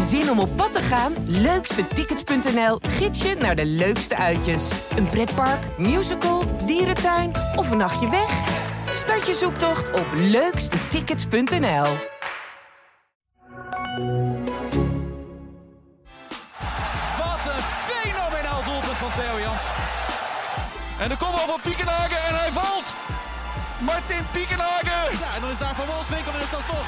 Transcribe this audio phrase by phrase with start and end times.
[0.00, 1.12] Zin om op pad te gaan?
[1.26, 4.70] Leukstetickets.nl gids je naar de leukste uitjes.
[4.96, 8.30] Een pretpark, musical, dierentuin of een nachtje weg?
[8.90, 11.86] Start je zoektocht op leukstetickets.nl.
[17.18, 19.64] Wat een fenomenaal doelpunt van Theo Jans.
[20.98, 22.92] En de kopbal van Piekenhagen en hij valt.
[23.80, 25.18] Martin Piekenhagen.
[25.18, 26.86] Ja, en dan is daar Van Wolfswinkel en is dat toch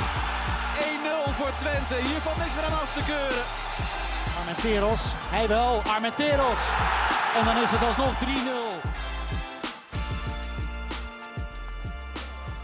[0.76, 1.94] 1-0 voor Twente.
[1.94, 3.44] Hier valt niks meer aan af te keuren.
[4.38, 6.58] Armenteros, hij wel, Armenteros.
[7.38, 8.76] En dan is het alsnog 3-0.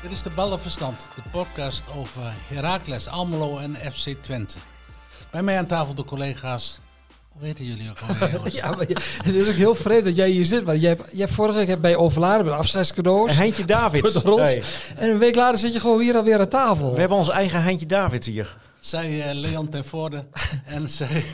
[0.02, 4.58] Dit is de Ballenverstand, de podcast over Heracles, Almelo en FC Twente.
[5.30, 6.80] Bij mij aan tafel de collega's.
[7.32, 8.30] Hoe weten jullie ook alweer?
[8.36, 8.54] jongens?
[8.54, 10.62] Ja, maar je- het is ook heel vreemd dat jij hier zit.
[10.62, 13.32] Want je hebt, je hebt vorige week bij Overladen met afscheidscadeaus.
[13.36, 14.12] Heintje Davids.
[14.12, 14.42] Voor de.
[14.42, 14.62] Hey,
[14.96, 16.92] En een week later zit je gewoon weer alweer aan tafel.
[16.94, 18.56] we hebben ons eigen Heintje Davids hier.
[18.82, 20.26] Zij eh, Leon ten Voorde
[20.64, 21.24] en zij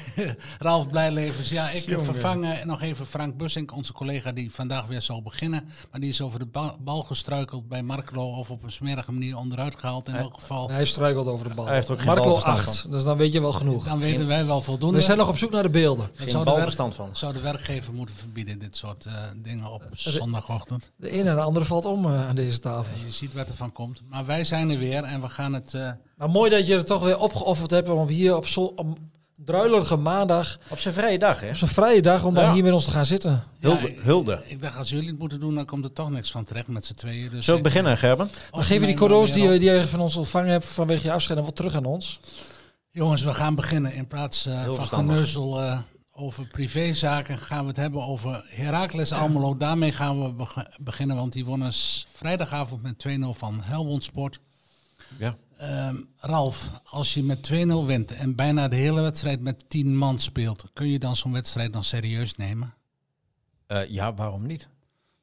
[0.58, 1.48] Ralf Blijlevens.
[1.48, 2.04] Ja, ik Jongen.
[2.04, 5.68] vervang eh, nog even Frank Bussink, onze collega die vandaag weer zal beginnen.
[5.90, 9.36] Maar die is over de bal, bal gestruikeld bij Marklo of op een smerige manier
[9.36, 10.70] onderuit gehaald in elk geval.
[10.70, 11.64] Hij struikelt over de bal.
[11.66, 13.84] Hij heeft ook geen Marco balverstand 8, dus dan weet je wel genoeg.
[13.84, 14.98] Dan weten wij wel voldoende.
[14.98, 16.10] We zijn nog op zoek naar de beelden.
[16.14, 17.16] Geen zou de, balverstand werk- van.
[17.16, 20.90] zou de werkgever moeten verbieden, dit soort eh, dingen op zondagochtend.
[20.96, 22.92] De ene en de andere valt om eh, aan deze tafel.
[23.06, 24.02] Je ziet wat er van komt.
[24.08, 25.74] Maar wij zijn er weer en we gaan het...
[25.74, 28.96] eh, Maar mooi dat je er toch weer opgeofferd hebt om hier op zo'n
[29.44, 31.48] druilerige maandag, Op zijn vrije dag, hè?
[31.48, 32.42] op zo'n vrije dag, om Ja.
[32.44, 33.44] dan hier met ons te gaan zitten.
[33.60, 33.94] Hulde.
[33.94, 34.42] Ja, hulde.
[34.46, 36.84] Ik dacht, als jullie het moeten doen, dan komt er toch niks van terecht met
[36.84, 37.30] z'n tweeën.
[37.30, 38.30] Dus Zullen we beginnen, Gerben?
[38.50, 41.36] Dan geven die cadeaus die, je- die je van ons ontvangen hebt vanwege je afscheid
[41.36, 42.20] dan wel terug aan ons.
[42.90, 43.92] Jongens, we gaan beginnen.
[43.94, 45.78] In plaats eh, van geneuzel eh,
[46.12, 49.56] over privézaken gaan we het hebben over Heracles Almelo.
[49.56, 51.72] Daarmee gaan we beg- beginnen, want die wonnen
[52.12, 54.40] vrijdagavond met 2-0 van Helmond Sport.
[55.18, 55.36] Ja.
[55.58, 60.18] Ehm, Ralf, als je met 2-0 wint en bijna de hele wedstrijd met 10 man
[60.18, 62.74] speelt, kun je dan zo'n wedstrijd dan serieus nemen?
[63.66, 64.68] Eh, ja, waarom niet?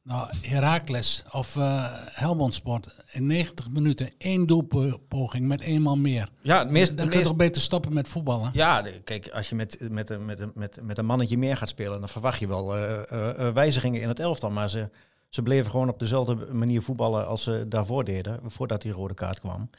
[0.03, 6.29] Nou, Heracles of eh Helmond Sport in 90 minuten één doelpoging met één man meer.
[6.41, 8.49] Ja, het meest, Dan kun je meest- toch beter stoppen met voetballen?
[8.53, 11.99] ja, kijk, als je met, met, met, met, met, met een mannetje meer gaat spelen,
[11.99, 14.49] dan verwacht je wel eh, eh, eh, wijzigingen in het elftal.
[14.51, 14.89] Maar ze,
[15.29, 19.39] ze bleven gewoon op dezelfde manier voetballen als ze daarvoor deden, voordat die rode kaart
[19.39, 19.69] kwam.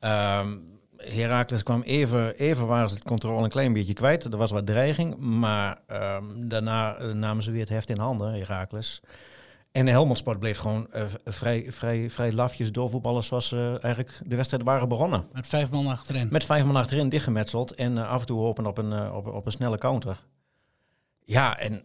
[0.00, 0.56] Ehm
[1.02, 4.24] Heracles kwam even, even waren ze het controle een klein beetje kwijt.
[4.24, 8.32] Er was wat dreiging, maar ehm, daarna eh, namen ze weer het heft in handen,
[8.32, 9.00] Heracles.
[9.72, 14.20] En de Helmond Sport bleef gewoon eh, vrij, vrij, vrij lafjes doorvoetballen zoals ze eigenlijk
[14.24, 15.26] de wedstrijd waren begonnen.
[15.32, 16.28] Met vijf man achterin.
[16.30, 19.46] Met vijf man achterin dichtgemetseld en eh, af en toe hopen op een, op, op
[19.46, 20.18] een snelle counter.
[21.24, 21.82] Ja, en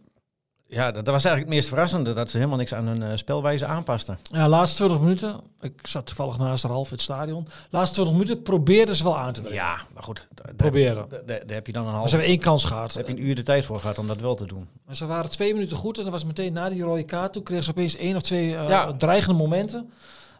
[0.68, 3.16] ja, dat, dat was eigenlijk het meest verrassende, dat ze helemaal niks aan hun eh,
[3.16, 4.18] spelwijze aanpasten.
[4.22, 5.40] Ja, laatste 20 minuten.
[5.60, 7.48] Ik zat toevallig naast Ralf in het stadion.
[7.70, 9.58] Laatste 20 minuten probeerden ze wel aan te dringen.
[9.62, 10.26] Ja, maar goed.
[10.56, 11.06] Proberen.
[11.08, 12.08] da- da- Daar heb je dan een Maar half...
[12.08, 12.92] ze hebben één kans gehad.
[12.92, 14.68] Daar heb je een uur de tijd voor gehad om dat wel te doen.
[14.86, 17.32] Maar ze waren twee minuten goed en dat was meteen na die rode kaart.
[17.32, 18.92] Toen kregen ze opeens één of twee eh, Ja.
[18.92, 19.90] dreigende momenten.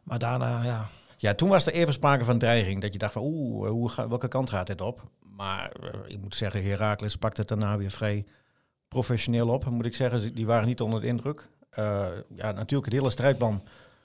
[0.03, 0.89] Maar daarna, ja.
[1.17, 2.81] Ja, toen was er even sprake van dreiging.
[2.81, 5.03] Dat je dacht van, oeh, hoe ga- welke kant gaat dit op?
[5.37, 8.25] Maar eh, ik moet zeggen, Heracles pakte het daarna weer vrij
[8.97, 9.65] professioneel op.
[9.71, 11.49] Moet ik zeggen, Ze- die waren niet onder de indruk.
[11.71, 13.63] Eh, ja, natuurlijk het hele strijdplan.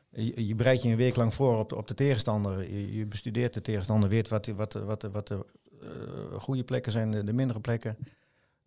[0.09, 2.74] Je, je bereidt je een week lang voor op de, op de tegenstander.
[2.96, 5.46] Je, bestudeert de tegenstander, weet wat, wat, wat, wat de
[5.81, 5.88] eh,
[6.40, 7.97] goede plekken zijn, de mindere plekken.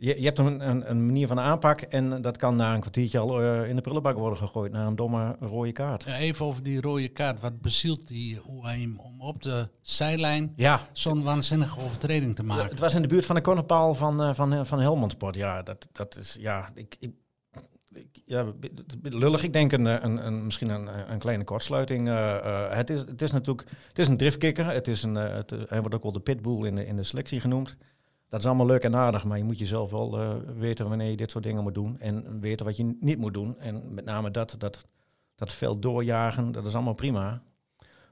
[0.04, 3.19] Je, je hebt een, een, een manier van aanpak en dat kan na een kwartiertje
[3.19, 4.72] al eh, in de prullenbak worden gegooid.
[4.72, 6.04] Naar een domme rode kaart.
[6.04, 7.41] Ja, even over die rode kaart.
[7.41, 12.70] Wat bezielt die Oeheim om op de zijlijn Ja, zo'n waanzinnige overtreding te Ja, maken?
[12.70, 15.34] het was in de buurt van de cornerpaal van, eh, van, van Helmond Sport.
[15.37, 17.12] Ja, dat, dat is, ja, ik, ik,
[18.25, 18.47] ja,
[19.03, 19.42] lullig.
[19.42, 22.09] Ik denk een, een, een, misschien een, een kleine kortsluiting.
[22.09, 24.66] eh, het, is, het is natuurlijk, het is een driftkikker.
[24.66, 27.41] Het is een, het, hij wordt ook wel de pitbull in de, in de selectie
[27.41, 27.76] genoemd.
[28.29, 31.17] Dat is allemaal leuk en aardig, maar je moet jezelf wel eh, weten wanneer je
[31.17, 32.01] dit soort dingen moet doen.
[32.01, 33.59] En weten wat je niet moet doen.
[33.59, 34.87] En met name dat, dat,
[35.35, 37.43] dat veel doorjagen, dat is allemaal prima.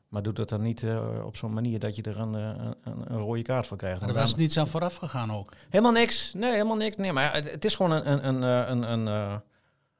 [0.09, 3.12] Maar doe dat dan niet eh, op zo'n manier dat je er een, eh, een,
[3.12, 4.01] een rode kaart voor krijgt.
[4.01, 5.53] Maar er En was niets aan vooraf gegaan ook.
[5.69, 6.34] Helemaal niks.
[6.34, 6.97] Nee, helemaal niks.
[6.97, 9.42] Nee, maar het, het is gewoon een, een, een, een, een,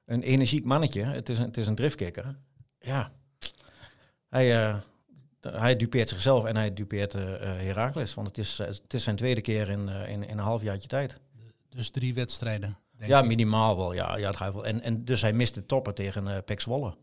[0.05, 1.03] een energiek mannetje.
[1.03, 2.39] Het is een, het is een driftkikker.
[2.79, 3.13] Ja.
[4.29, 4.83] Hij,
[5.51, 8.15] hij dupeert zichzelf en hij dupeert eh eh, Heracles.
[8.15, 10.89] Want het is, eh, het is zijn tweede keer in, eh, in, in een halfjaartje
[10.89, 11.19] tijd.
[11.69, 12.77] Dus drie wedstrijden.
[12.99, 13.27] Denk ja, ik.
[13.27, 13.93] minimaal wel.
[13.93, 14.65] Ja, ja, dat ga je wel.
[14.65, 16.95] En, en dus hij mist de toppen tegen eh Pek Zwolle.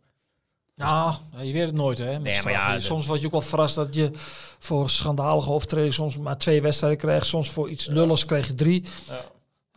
[0.75, 2.19] Nou, je weet het nooit, hè?
[2.19, 4.11] Nee, maar ja, soms word je ook wel verrast dat je
[4.59, 7.25] voor schandalige overtredingen soms maar twee wedstrijden krijgt.
[7.25, 8.85] Soms voor iets lulligs krijg je drie.
[9.07, 9.19] Ja.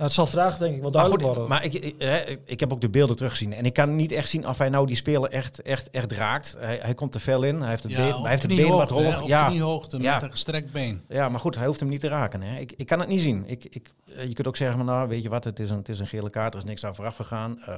[0.02, 1.48] Nou, het zal vandaag denk ik wel Maar, duidelijk goed, worden.
[1.56, 3.52] maar ik, ik, hè, ik- heb ook de beelden teruggezien.
[3.52, 6.56] En ik kan niet echt zien of hij nou die speler echt, echt, echt raakt.
[6.58, 7.60] Hij, hij komt te fel in.
[7.60, 9.22] Hij heeft het, Ja, been, op hij heeft het been wat hè, hoog.
[9.22, 10.14] Op Ja, kniehoogte Ja.
[10.14, 11.02] met een gestrekt been.
[11.08, 12.42] ja, maar goed, hij hoeft hem niet te raken.
[12.42, 12.58] Hè.
[12.60, 13.44] Ik, ik kan het niet zien.
[13.46, 15.76] Ik, ik, eh, je kunt ook zeggen, van, nou, weet je wat, het is een,
[15.78, 16.54] het is een gele kaart.
[16.54, 17.58] Er is niks aan vooraf gegaan.
[17.66, 17.74] Eh,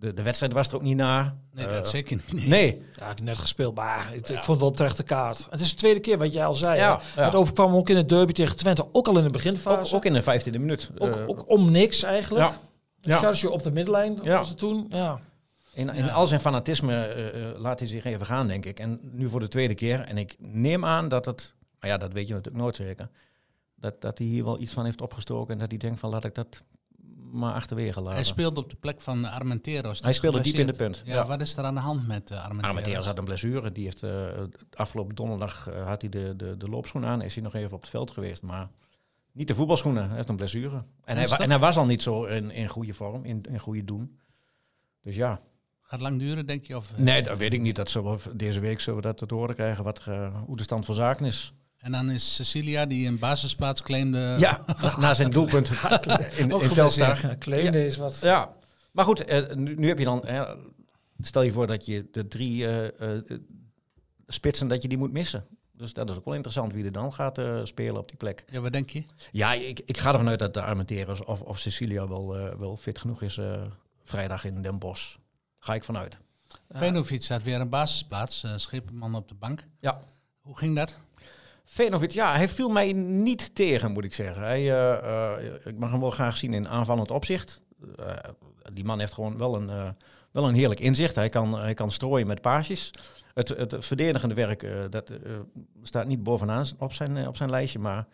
[0.00, 1.36] de, de wedstrijd was er ook niet na.
[1.52, 2.32] Nee, Eh, dat zeker niet.
[2.32, 2.48] Nee.
[2.48, 5.46] Nee, Ja, ik heb net gespeeld, maar ik vond het wel een terechte kaart.
[5.50, 6.76] Het is de tweede keer wat jij al zei.
[6.78, 7.20] Ja, hè.
[7.20, 7.26] ja.
[7.26, 9.90] Het overkwam ook in het derby tegen Twente, ook al in de beginfase.
[9.94, 10.90] ook, ook in de vijftiende minuut.
[10.98, 12.50] Ook, Eh, ook om niks eigenlijk.
[13.00, 13.16] ja.
[13.18, 14.36] Charge op de middenlijn Ja.
[14.36, 14.86] was het toen.
[14.90, 15.20] Ja.
[15.74, 16.10] In, in Ja.
[16.12, 18.78] al zijn fanatisme eh, eh, laat hij zich even gaan, denk ik.
[18.78, 20.00] En nu voor de tweede keer.
[20.00, 23.08] En ik neem aan dat het, maar ja, dat weet je natuurlijk nooit zeker.
[23.76, 25.52] Dat, dat hij hier wel iets van heeft opgestoken.
[25.54, 26.62] En dat hij denkt van laat ik dat
[27.32, 28.14] maar achterwege laten.
[28.14, 30.00] Hij speelde op de plek van Armenteros.
[30.00, 31.02] Hij speelde diep in de punt.
[31.04, 31.26] Ja, Ja.
[31.26, 32.62] wat is er aan de hand met Armenteros?
[32.68, 33.72] Armenteros had een blessure.
[33.72, 34.26] Die heeft eh,
[34.76, 37.22] afgelopen donderdag eh, had hij de, de, de loopschoen aan.
[37.22, 38.42] Is hij nog even op het veld geweest.
[38.42, 38.68] Maar
[39.32, 40.06] niet de voetbalschoenen.
[40.06, 40.84] Hij heeft een blessure.
[41.04, 43.84] En, hij, en hij was al niet zo in, in goede vorm, in, in goede
[43.84, 44.18] doen.
[45.02, 45.40] Dus ja.
[45.80, 46.76] Gaat lang duren, denk je?
[46.76, 47.76] Of, eh, Nee, dat weet ik niet.
[47.76, 50.02] Dat zullen we, deze week zullen we dat te horen krijgen wat,
[50.46, 51.52] hoe de stand van zaken is.
[51.80, 54.36] En dan is Cecilia, die een basisplaats claimde...
[54.38, 54.64] Ja,
[54.98, 55.68] na- zijn doelpunt
[56.36, 57.18] in, in Telstar.
[57.22, 58.18] Ja, Kleine is wat.
[58.22, 58.52] Ja,
[58.92, 60.24] maar goed, eh, nu, nu heb je dan...
[60.24, 60.50] eh,
[61.20, 63.22] stel je voor dat je de drie eh, eh,
[64.26, 65.46] spitsen, dat je die moet missen.
[65.72, 68.44] Dus dat is ook wel interessant wie er dan gaat eh, spelen op die plek.
[68.50, 69.04] Ja, wat denk je?
[69.32, 72.26] Ja, ik, ik ga ervan uit dat de Armenteros of, of Cecilia wel,
[72.58, 73.62] wel fit genoeg is eh,
[74.04, 75.16] vrijdag in Den Bosch.
[75.58, 76.18] Ga ik vanuit.
[76.70, 78.44] Venovic had weer een basisplaats.
[78.56, 79.66] Schepenman op de bank.
[79.80, 80.02] Ja.
[80.40, 80.98] Hoe ging dat?
[81.72, 84.42] Venovic, ja, hij viel mij niet tegen, moet ik zeggen.
[84.42, 87.62] Hij, eh, eh, ik mag hem wel graag zien in aanvallend opzicht.
[87.96, 88.16] Eh,
[88.72, 89.94] die man heeft gewoon wel een,
[90.30, 91.14] wel een heerlijk inzicht.
[91.14, 92.90] Hij kan, hij kan strooien met paasjes.
[93.34, 95.12] Het, het verdedigende werk dat,
[95.82, 97.78] staat niet bovenaan op zijn, op zijn lijstje.
[97.78, 98.06] Maar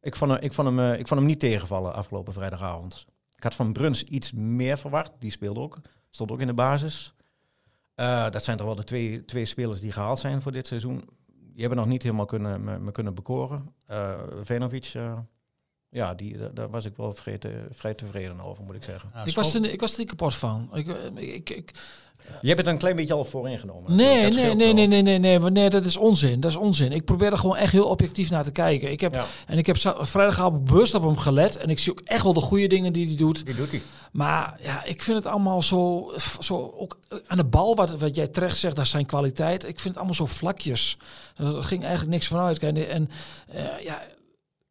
[0.00, 3.06] ik vond, hem- ik, vond hem, ik vond hem niet tegenvallen afgelopen vrijdagavond.
[3.36, 5.12] Ik had van Bruns iets meer verwacht.
[5.18, 5.78] Die speelde ook.
[6.10, 7.14] Stond ook in de basis.
[8.30, 11.18] Dat zijn toch wel de twee, twee spelers die gehaald zijn voor dit seizoen.
[11.60, 13.74] Die hebben nog niet helemaal kunnen, me, kunnen bekoren.
[13.86, 15.18] Eh Venovic, eh,
[15.90, 19.10] ja, die, daar- was ik wel vrij, te- vrij tevreden over, moet ik zeggen.
[19.24, 20.68] Ik was, er, ik was er niet kapot van.
[20.72, 21.70] Ik, eh, ik, ik,
[22.40, 23.96] Je hebt het een klein beetje al vooringenomen.
[23.96, 26.40] nee, Dat nee, nee, nee, nee, nee, nee, nee, nee, dat is onzin.
[26.40, 26.92] Dat is onzin.
[26.92, 28.90] Ik probeer er gewoon echt heel objectief naar te kijken.
[28.90, 31.56] Ik heb, Ja, En ik heb vrijdagavond bewust op hem gelet.
[31.56, 33.46] En ik zie ook echt wel de goede dingen die hij doet.
[33.46, 33.80] die doet hij.
[34.12, 38.28] Maar ja, ik vind het allemaal zo, zo ook aan de bal, wat, wat jij
[38.28, 39.62] terecht zegt, dat zijn kwaliteit.
[39.62, 40.96] Ik vind het allemaal zo vlakjes.
[41.36, 42.58] Er ging eigenlijk niks van uit.
[42.58, 43.08] Kijk, En
[43.48, 44.02] eh, ja,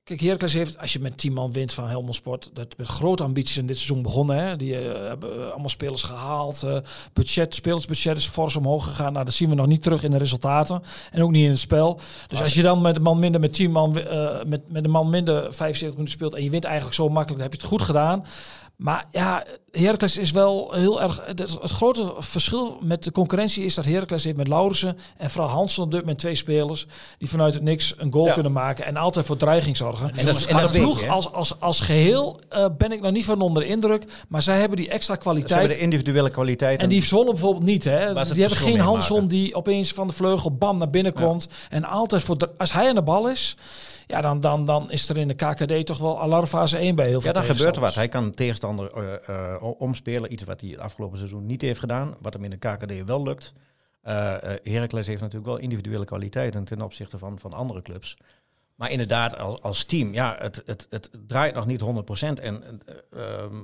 [0.09, 3.23] kijk, Heracles heeft, als je met 10 man wint van Helmond Sport, dat met grote
[3.23, 4.37] ambities in dit seizoen begonnen.
[4.37, 4.55] Hè.
[4.55, 6.63] Die eh, hebben eh, allemaal spelers gehaald.
[6.63, 6.77] eh,
[7.13, 9.13] budget, spelersbudget is fors omhoog gegaan.
[9.13, 10.83] Nou, dat zien we nog niet terug in de resultaten.
[11.11, 11.99] En ook niet in het spel.
[12.27, 13.91] Dus als je dan met een man minder, met 10 man,
[14.45, 17.41] met, met een man minder 75 minuten speelt en je wint eigenlijk zo makkelijk, dan
[17.41, 18.25] heb je het goed gedaan.
[18.79, 21.21] Maar ja, Heracles is wel heel erg.
[21.25, 25.49] Het, het grote verschil met de concurrentie is dat Heracles heeft met Laurensen en vooral
[25.49, 26.85] Hansen op dit moment twee spelers
[27.17, 28.33] die vanuit het niks een goal Ja.
[28.33, 30.11] kunnen maken en altijd voor dreiging zorgen.
[30.15, 31.11] En dat, en maar dat de weet ploeg je, hè.
[31.11, 34.03] als, als, als geheel eh, ben ik nog niet van onder de indruk.
[34.27, 35.69] Maar zij hebben die extra Ze hebben kwaliteit.
[35.69, 36.81] de individuele kwaliteit.
[36.81, 37.83] En die Zwolle bijvoorbeeld niet.
[37.83, 38.13] Hè?
[38.13, 41.47] Die hebben geen Hanson die opeens van de vleugel bam naar binnen komt.
[41.69, 43.57] En altijd voor de- als hij aan de bal is,
[44.09, 47.21] ja, dan, dan, dan is er in de KKD toch wel alarmfase 1 bij heel
[47.21, 47.95] veel Ja, dan gebeurt er wat.
[47.95, 50.33] Hij kan tegenstander eh, eh, omspelen.
[50.33, 52.15] Iets wat hij het afgelopen seizoen niet heeft gedaan.
[52.21, 53.53] Wat hem in de KKD wel lukt.
[54.01, 58.17] Eh, Heracles heeft natuurlijk wel individuele kwaliteiten ten opzichte van, van andere clubs.
[58.75, 61.85] Maar inderdaad, als, als team, ja, het, het, het draait nog niet 100%.
[62.41, 63.55] En eh, ehm,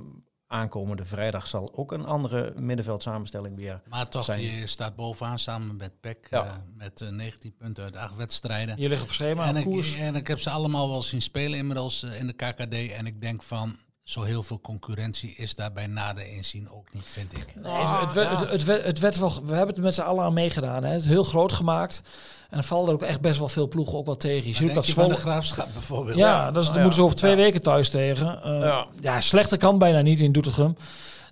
[0.48, 3.80] aankomende vrijdag zal ook een andere middenveldsamenstelling weer.
[3.88, 6.26] Maar toch, zijn- je staat bovenaan samen met PEC.
[6.30, 6.44] Ja.
[6.44, 8.80] eh, met eh, 19 punten uit 8 wedstrijden.
[8.80, 9.94] Je ligt op schema, en, op koers.
[9.94, 12.92] ik, en ik heb ze allemaal wel zien spelen inmiddels eh, in de KKD.
[12.92, 13.76] En ik denk van,
[14.06, 17.54] zo heel veel concurrentie is daar bij nader inzien ook niet, vind ik.
[17.62, 20.00] Nee, het, het, werd- het, het, werd- het werd wel, we hebben het met z'n
[20.00, 20.84] allen aan meegedaan.
[20.84, 20.92] Hè.
[20.92, 22.02] Het is heel groot gemaakt.
[22.50, 24.48] En dan vallen er ook echt best wel veel ploegen ook wel tegen.
[24.48, 25.30] Je ziet dat je van de Zwolle...
[25.30, 26.16] graafschap bijvoorbeeld.
[26.16, 26.80] Ja, dat is, dan ja.
[26.80, 27.36] moeten ze over twee Ja.
[27.36, 28.42] weken thuis tegen.
[28.42, 28.86] Eh, Ja.
[29.00, 29.20] ja.
[29.20, 30.76] slechter kan bijna niet in Doetinchem.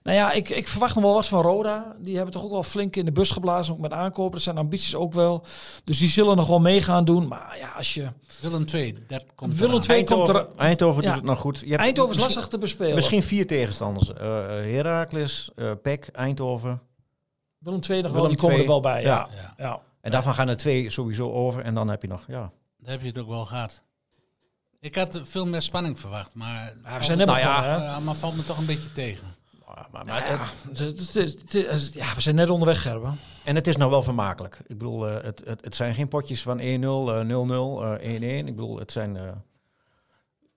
[0.05, 1.97] Nou ja, ik, ik verwacht nog wel wat van Roda.
[1.99, 4.33] Die hebben toch ook wel flink in de bus geblazen, ook met aankopen.
[4.33, 5.45] Dat zijn ambities ook wel.
[5.85, 7.29] Dus die zullen nog wel mee gaan doen.
[7.29, 8.09] Maar ja, als je...
[8.41, 9.97] Willem 2, dat komt Willem eraan.
[9.97, 10.35] II komt er...
[10.35, 11.09] Eindhoven, Eindhoven Ja.
[11.09, 11.61] doet het nog goed.
[11.61, 12.95] Je hebt Eindhoven is lastig te bespelen.
[12.95, 14.13] Misschien vier tegenstanders.
[14.13, 16.81] Eh Heracles, eh PEC, Eindhoven.
[17.59, 19.03] Willem II nog wel, Willem die komen er wel bij.
[19.03, 19.09] Ja.
[19.09, 19.29] Ja.
[19.37, 19.81] Ja, Ja.
[20.01, 21.63] En daarvan gaan er twee sowieso over.
[21.63, 22.51] En dan heb je nog, ja.
[22.79, 23.83] daar heb je het ook wel gehad.
[24.81, 26.73] Ik had veel meer spanning verwacht, maar...
[26.85, 27.41] Ja, zijn net Nou?
[27.41, 29.34] Ja, maar valt me toch een beetje tegen.
[29.75, 30.12] Maar, maar, Ja,
[30.69, 33.19] het- het- het- het- ja, we zijn net onderweg, Gerben.
[33.45, 34.59] En het is nou wel vermakelijk.
[34.66, 38.47] Ik bedoel, eh, het, het, het zijn geen potjes van 1-0, eh, 0-0, eh, 1-1.
[38.47, 39.16] Ik bedoel, het zijn...
[39.16, 39.28] eh,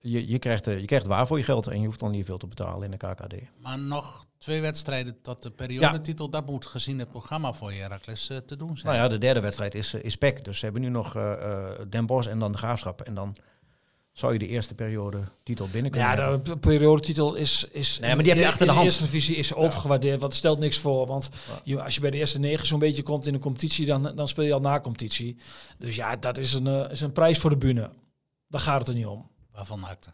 [0.00, 2.26] je, je, krijgt, eh, je krijgt waar voor je geld en je hoeft dan niet
[2.26, 3.34] veel te betalen in de KKD.
[3.62, 6.30] Maar nog twee wedstrijden tot de periodetitel.
[6.30, 8.94] Dat moet gezien het programma voor Heracles te doen zijn.
[8.94, 10.44] Nou ja, de derde wedstrijd is, is PEC.
[10.44, 13.00] Dus ze hebben nu nog eh, eh, Den Bosch en dan de Graafschap.
[13.02, 13.36] En dan
[14.18, 16.44] zou je de eerste periode titel binnen kunnen Ja, hebben.
[16.44, 18.84] de periodetitel is, is Nee, maar die heb je achter de hand.
[18.84, 21.06] eerste divisie is overgewaardeerd, want het stelt niks voor.
[21.06, 21.28] Want
[21.64, 24.28] je, als je bij de eerste negen zo'n beetje komt in de competitie, dan, dan
[24.28, 25.36] speel je al na competitie.
[25.78, 27.90] Dus ja, dat is een, eh, is een prijs voor de bühne.
[28.48, 29.30] Daar gaat het er niet om.
[29.52, 30.10] Waarvan acte?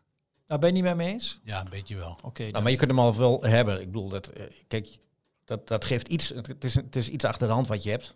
[0.47, 1.41] Daar ben je niet met me eens?
[1.45, 2.19] Ja, een beetje wel.
[2.25, 3.81] Oké, Nou, maar je kunt hem al wel hebben.
[3.81, 4.99] Ik bedoel, dat, eh, kijk,
[5.45, 6.29] dat, dat geeft iets.
[6.29, 8.15] Het is, het is iets achter de hand wat je hebt.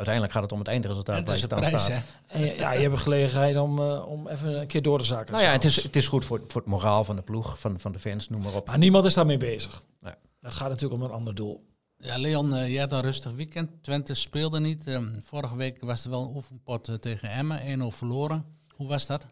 [0.00, 2.02] Uiteindelijk gaat het om het eindresultaat En het waar is je dan prijs, staat.
[2.26, 5.32] En ja, je hebt een gelegenheid om, eh, om even een keer door te zaken.
[5.32, 7.80] Nou ja, het is, het is goed voor, voor het moraal van de ploeg, van,
[7.80, 8.66] van de fans, noem maar op.
[8.66, 9.82] Maar niemand is daarmee bezig.
[10.00, 10.14] Nee.
[10.40, 11.64] Dat gaat natuurlijk om een ander doel.
[11.96, 13.70] Ja, Leon, eh, jij had een rustig weekend.
[13.82, 14.86] Twente speelde niet.
[14.86, 17.60] Ehm, vorige week was er wel een oefenpot eh, tegen Emmen.
[17.66, 18.44] 1-0 verloren.
[18.76, 19.26] Hoe was dat?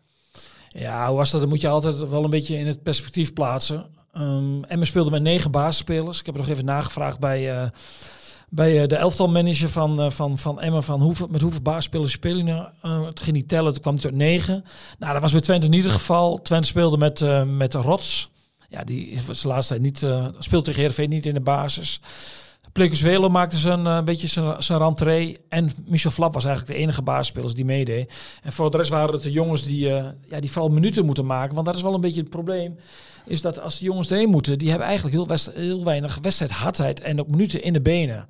[0.68, 1.40] Ja, hoe was dat?
[1.40, 3.87] Dat moet je altijd wel een beetje in het perspectief plaatsen.
[4.12, 6.20] Ehm Emmen speelde met negen basisspelers.
[6.20, 7.68] Ik heb er nog even nagevraagd bij, eh,
[8.50, 10.82] bij eh, de elftalmanager van, eh, van, van Emmen.
[10.82, 12.68] Van hoeveel, met hoeveel basisspelers speel je nou?
[12.82, 14.64] Eh, het ging niet tellen, toen kwam het tot negen.
[14.98, 16.42] Nou, dat was bij Twente niet het geval.
[16.42, 18.30] Twente speelde met, eh met de Rots.
[18.68, 22.00] Ja, die is de laatste tijd niet, eh, speelt tegen Heerenveen niet in de basis.
[22.78, 25.38] Plekus Welo maakte zijn eh, een beetje zijn, zijn rentree.
[25.49, 28.12] En Michel Flap was eigenlijk de enige basisspeler die meedeed.
[28.42, 31.26] En voor de rest waren het de jongens die, eh, ja, die vooral minuten moeten
[31.26, 31.54] maken.
[31.54, 32.76] Want dat is wel een beetje het probleem.
[33.26, 37.00] Is dat als de jongens erheen moeten, die hebben eigenlijk heel, west- heel weinig wedstrijdhardheid
[37.00, 38.28] en ook minuten in de benen.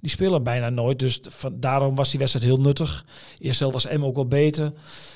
[0.00, 3.04] Die spelen bijna nooit, dus van, daarom was die wedstrijd heel nuttig.
[3.38, 4.72] Eerst was M ook wel beter.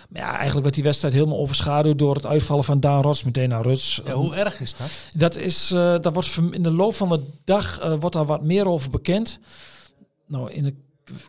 [0.09, 3.49] Maar ja, eigenlijk werd die wedstrijd helemaal overschaduwd door het uitvallen van Daan Rots meteen
[3.49, 4.01] naar Ruts.
[4.05, 5.09] Ja, hoe erg is dat?
[5.15, 8.43] Dat is, eh daar wordt in de loop van de dag eh, wordt daar wat
[8.43, 9.39] meer over bekend.
[10.27, 10.75] Nou, in het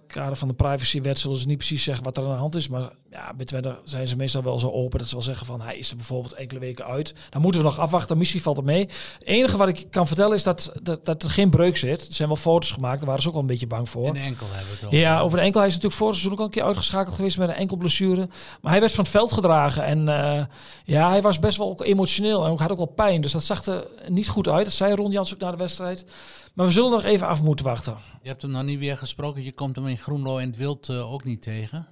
[0.07, 2.67] kader van de privacywet zullen ze niet precies zeggen wat er aan de hand is.
[2.67, 5.61] Maar ja, bij Twente zijn ze meestal wel zo open dat ze wel zeggen van
[5.61, 7.13] hij is er bijvoorbeeld enkele weken uit.
[7.29, 8.17] Dan moeten we nog afwachten.
[8.17, 8.79] Misschien valt het mee.
[8.79, 12.07] Het enige wat ik kan vertellen is dat, dat, dat er geen breuk zit.
[12.07, 14.13] Er zijn wel foto's gemaakt, daar waren ze ook wel een beetje bang voor.
[14.13, 14.97] De enkel hebben we het over.
[14.97, 15.59] Ja, over de enkel.
[15.59, 18.29] Hij is natuurlijk voor het seizoen ook al een keer uitgeschakeld geweest met een enkelblessure.
[18.61, 19.83] Maar hij werd van het veld gedragen.
[19.83, 20.45] En eh,
[20.83, 22.45] ja, hij was best wel ook emotioneel.
[22.45, 23.21] En ook had ook wel pijn.
[23.21, 24.65] Dus dat zag er niet goed uit.
[24.65, 26.05] Dat zei Ron Jans ook na de wedstrijd.
[26.55, 27.97] Maar we zullen nog even af moeten wachten.
[28.21, 29.43] Je hebt hem nog niet weer gesproken.
[29.43, 31.87] Je komt hem in Groenlo en het Wild eh, ook niet tegen.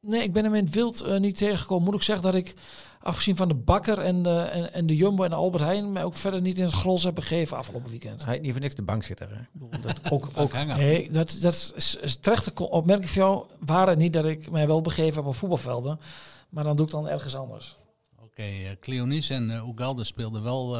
[0.00, 1.84] Nee, ik ben hem in het wild eh, niet tegengekomen.
[1.84, 2.54] Moet ik zeggen dat ik,
[3.00, 6.04] afgezien van de Bakker en de, en, en de Jumbo en de Albert Heijn, mij
[6.04, 8.22] ook verder niet in het gros heb begeven afgelopen weekend.
[8.22, 9.28] Hij heeft niet voor niks de bank zitten.
[9.30, 9.68] Hè?
[9.80, 10.78] Dat, ook, Ook hangen.
[10.78, 13.44] Nee, dat, dat is, is terecht opmerking van jou.
[13.58, 16.00] Waar het niet dat ik mij wel begeven heb op voetbalvelden.
[16.48, 17.76] Maar dan doe ik dan ergens anders.
[18.22, 20.76] Oké, eh Cleonice en eh Ugalde speelden wel.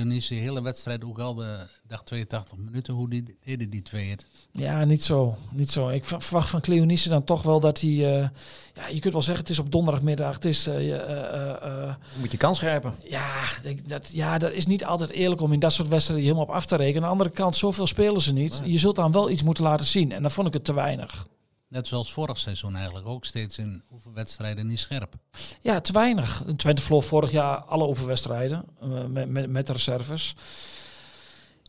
[0.00, 1.02] Cleonice de hele wedstrijd.
[1.04, 2.94] Ugalde dacht 82 minuten.
[2.94, 4.26] Hoe die, deden die twee het?
[4.52, 5.36] Ja, niet zo.
[5.50, 5.88] Niet zo.
[5.88, 7.90] Ik ver- verwacht van Cleonice dan toch wel dat hij...
[7.90, 8.28] eh,
[8.74, 10.34] ja, je kunt wel zeggen, het is op donderdagmiddag.
[10.34, 10.66] Het is...
[10.66, 12.94] eh, eh, eh, eh, moet je kans grijpen.
[13.04, 13.42] ja,
[13.86, 16.66] dat, ja, dat is niet altijd eerlijk om in dat soort wedstrijden helemaal op af
[16.66, 16.96] te rekenen.
[17.02, 18.60] Aan de andere kant, zoveel spelen ze niet.
[18.64, 20.12] Je zult dan wel iets moeten laten zien.
[20.12, 21.26] En dan vond ik het te weinig.
[21.74, 23.06] Net zoals vorig seizoen eigenlijk.
[23.06, 25.14] Ook steeds in oefenwedstrijden niet scherp.
[25.60, 26.44] Ja, te weinig.
[26.56, 30.34] Twente verloor vorig jaar alle oefenwedstrijden eh, met, met, met de reserves.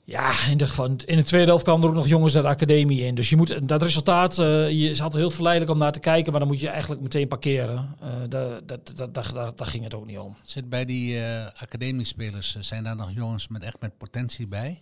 [0.04, 0.86] Ja, in geval.
[1.06, 3.16] In de tweede helft kwamen er ook nog jongens naar de academie in.
[3.16, 6.32] Dus je moet dat resultaat, eh je is altijd heel verleidelijk om naar te kijken,
[6.32, 7.96] maar dan moet je eigenlijk meteen parkeren.
[8.02, 10.36] Eh dat, dat, dat, dat, dat, daar ging het ook niet om.
[10.44, 14.82] Zit bij die eh academiespelers, zijn daar nog jongens met echt met potentie bij?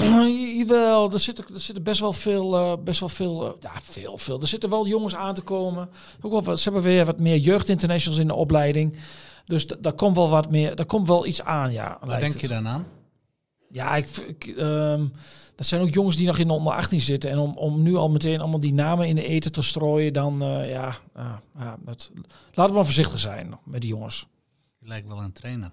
[0.00, 4.18] Jawel, er zitten, er zitten best wel veel, eh, best wel veel, eh, ja, veel,
[4.18, 4.40] veel.
[4.40, 5.88] Er zitten wel jongens aan te komen.
[6.20, 8.96] Ook wel, wat- ze hebben weer wat meer jeugdinternationals in de opleiding.
[9.44, 11.98] Dus daar komt wel wat meer, daar komt wel iets aan, ja.
[12.04, 12.40] Lijkt denk het.
[12.40, 12.86] je dan aan?
[13.70, 15.06] Ja, ik, ik, ehm,
[15.54, 17.30] dat zijn ook jongens die nog in de onder 18 zitten.
[17.30, 20.36] En om, om nu al meteen allemaal die namen in de eten te strooien, dan
[20.40, 20.64] ja,
[21.14, 22.10] ja, ja dat,
[22.52, 24.26] laten we maar voorzichtig zijn met die jongens.
[24.78, 25.70] Je lijkt wel een trainer.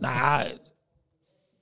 [0.00, 0.48] nou,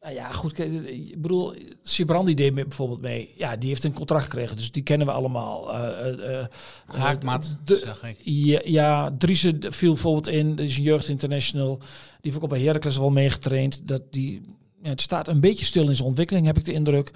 [0.04, 0.52] nou ja, goed.
[0.52, 3.32] kijk, Ik bedoel, Sibrandi deed bijvoorbeeld mee.
[3.36, 5.74] Ja, die heeft een contract gekregen, dus die kennen we allemaal.
[5.74, 6.46] Eh, eh, eh,
[6.86, 8.16] Haakmat, de- zeg ik.
[8.22, 10.56] Ja, ja Driese viel bijvoorbeeld in.
[10.56, 11.76] Dat is een jeugd international.
[11.78, 11.86] Die
[12.20, 13.88] heeft ook al bij Heracles wel meegetraind.
[13.88, 14.40] Dat die,
[14.82, 17.10] ja, het staat een beetje stil in zijn ontwikkeling, heb ik de indruk.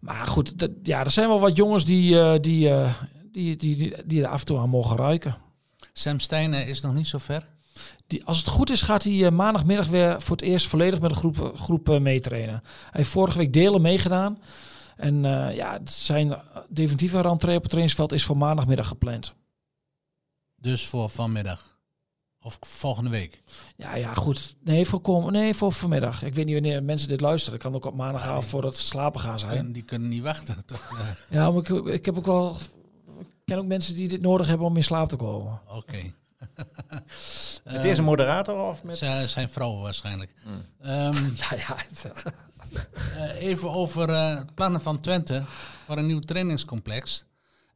[0.00, 2.94] Maar goed, dat, ja, er zijn wel wat jongens die, eh, die, eh,
[3.32, 5.36] die, die, die, die er af en toe aan mogen ruiken.
[5.92, 7.46] Sam Steiner is nog niet zo ver.
[8.06, 11.10] Die, als het goed is, gaat hij eh, maandagmiddag weer voor het eerst volledig met
[11.10, 12.60] een groep, groep eh, meetrainen.
[12.64, 14.38] Hij heeft vorige week delen meegedaan.
[14.96, 19.34] En eh, ja, zijn definitieve rentree op het trainingsveld is voor maandagmiddag gepland.
[20.56, 21.74] Dus voor vanmiddag.
[22.40, 23.42] Of volgende week.
[23.76, 24.56] Ja, ja, goed.
[24.64, 26.22] Nee, voor, kom, nee, voor vanmiddag.
[26.22, 27.58] Ik weet niet wanneer mensen dit luisteren.
[27.58, 29.56] Dat kan ook op maandagavond voordat ze slapen gaan zijn.
[29.56, 30.64] En die kunnen niet wachten.
[30.66, 32.56] Tot, eh, Ja, maar ik, ik heb ook wel...
[33.20, 35.60] Ik ken ook mensen die dit nodig hebben om in slaap te komen.
[35.68, 36.12] Oké.
[37.64, 38.96] Met deze moderator of met...
[38.98, 40.34] Z- zijn vrouw waarschijnlijk.
[40.42, 40.62] Hmm.
[40.80, 42.22] Ehm, Nou ja, het-
[43.16, 45.42] eh, even over eh, plannen van Twente
[45.84, 47.24] voor een nieuw trainingscomplex.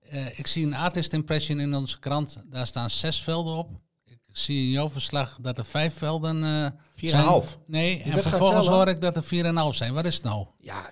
[0.09, 2.37] Eh, ik zie een artist impression in onze krant.
[2.45, 3.71] Daar staan zes velden op.
[4.05, 6.71] Ik zie in jouw verslag dat er vijf velden eh Vier en
[7.03, 7.23] een zijn.
[7.25, 7.59] half.
[7.67, 9.93] Nee, en vervolgens hoor ik dat er vier en een half zijn.
[9.93, 10.47] Wat is het nou?
[10.59, 10.91] ja,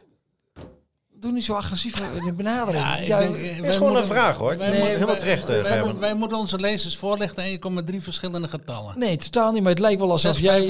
[1.20, 2.84] doe niet zo agressief in de benadering.
[2.84, 4.48] Ja, ik Ja, denk, eh, Het is gewoon een vraag hoor.
[4.48, 8.02] wij Nee, moeten- helemaal wij- terecht, eh, wij, moeten- wij moeten onze lezers voorlichten 1,3
[8.02, 8.98] verschillende getallen.
[8.98, 9.62] Nee, totaal niet.
[9.62, 10.66] Maar het lijkt wel alsof jij,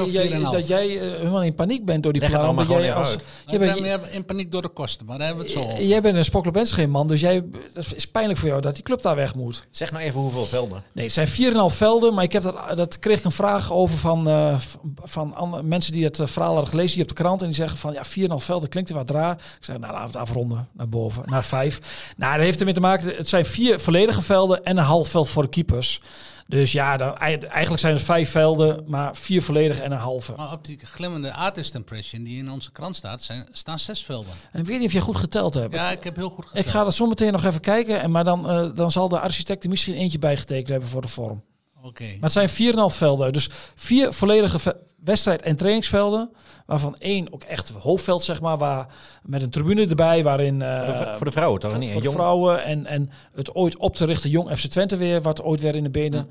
[0.51, 2.67] dat jij eh, helemaal in paniek bent door die Leg plannen.
[2.67, 5.53] Dat jij als, jij Ik bent, in paniek door de kosten, maar daar hebben we
[5.53, 5.85] het zo over.
[5.85, 8.83] jij bent een Spokkelbens geen man, dus jij, het is pijnlijk voor jou dat die
[8.85, 9.67] club daar weg moet.
[9.71, 10.83] Zeg nou even hoeveel velden.
[10.93, 13.99] Nee, het zijn 4,5 velden, maar ik heb dat, dat kreeg ik een vraag over
[13.99, 14.59] van, eh,
[15.03, 17.41] van andere mensen die het verhaal hadden gelezen hier op de krant.
[17.41, 19.33] En die zeggen van ja, 4,5 velden klinkt er wat raar.
[19.33, 22.13] Ik zeg, nou laten we het naar boven, naar 5.
[22.17, 25.29] Nou, dat heeft ermee te maken, het zijn vier volledige velden en een half veld
[25.29, 26.01] voor de keepers.
[26.47, 30.33] Dus ja, dan, ei- eigenlijk zijn het vijf velden, maar vier volledige en een halve.
[30.37, 34.33] Maar op die glimmende artist impression die in onze krant staat, zijn, staan zes velden.
[34.53, 35.75] En weet niet of jij goed geteld hebt.
[35.75, 36.67] Ja, ik heb heel goed Ik geteld.
[36.75, 39.65] ga dat zo meteen nog even kijken, en, maar dan, eh, dan zal de architect
[39.65, 41.43] er misschien eentje bijgetekend hebben voor de vorm.
[41.83, 42.05] Oké.
[42.05, 43.33] Maar het zijn 4,5 velden.
[43.33, 46.31] Dus vier volledige wedstrijd- en trainingsvelden.
[46.67, 48.57] Waarvan één ook echt hoofdveld, zeg maar.
[48.59, 48.87] Waar,
[49.23, 50.23] met een tribune erbij.
[50.23, 51.91] Waarin eh, Voor de, voor de vrouwen toch voor, niet?
[51.91, 52.65] voor de jong, vrouwen.
[52.65, 55.23] En, en het ooit op te richten Jong FC Twente weer.
[55.23, 56.31] Wat ooit weer in de benen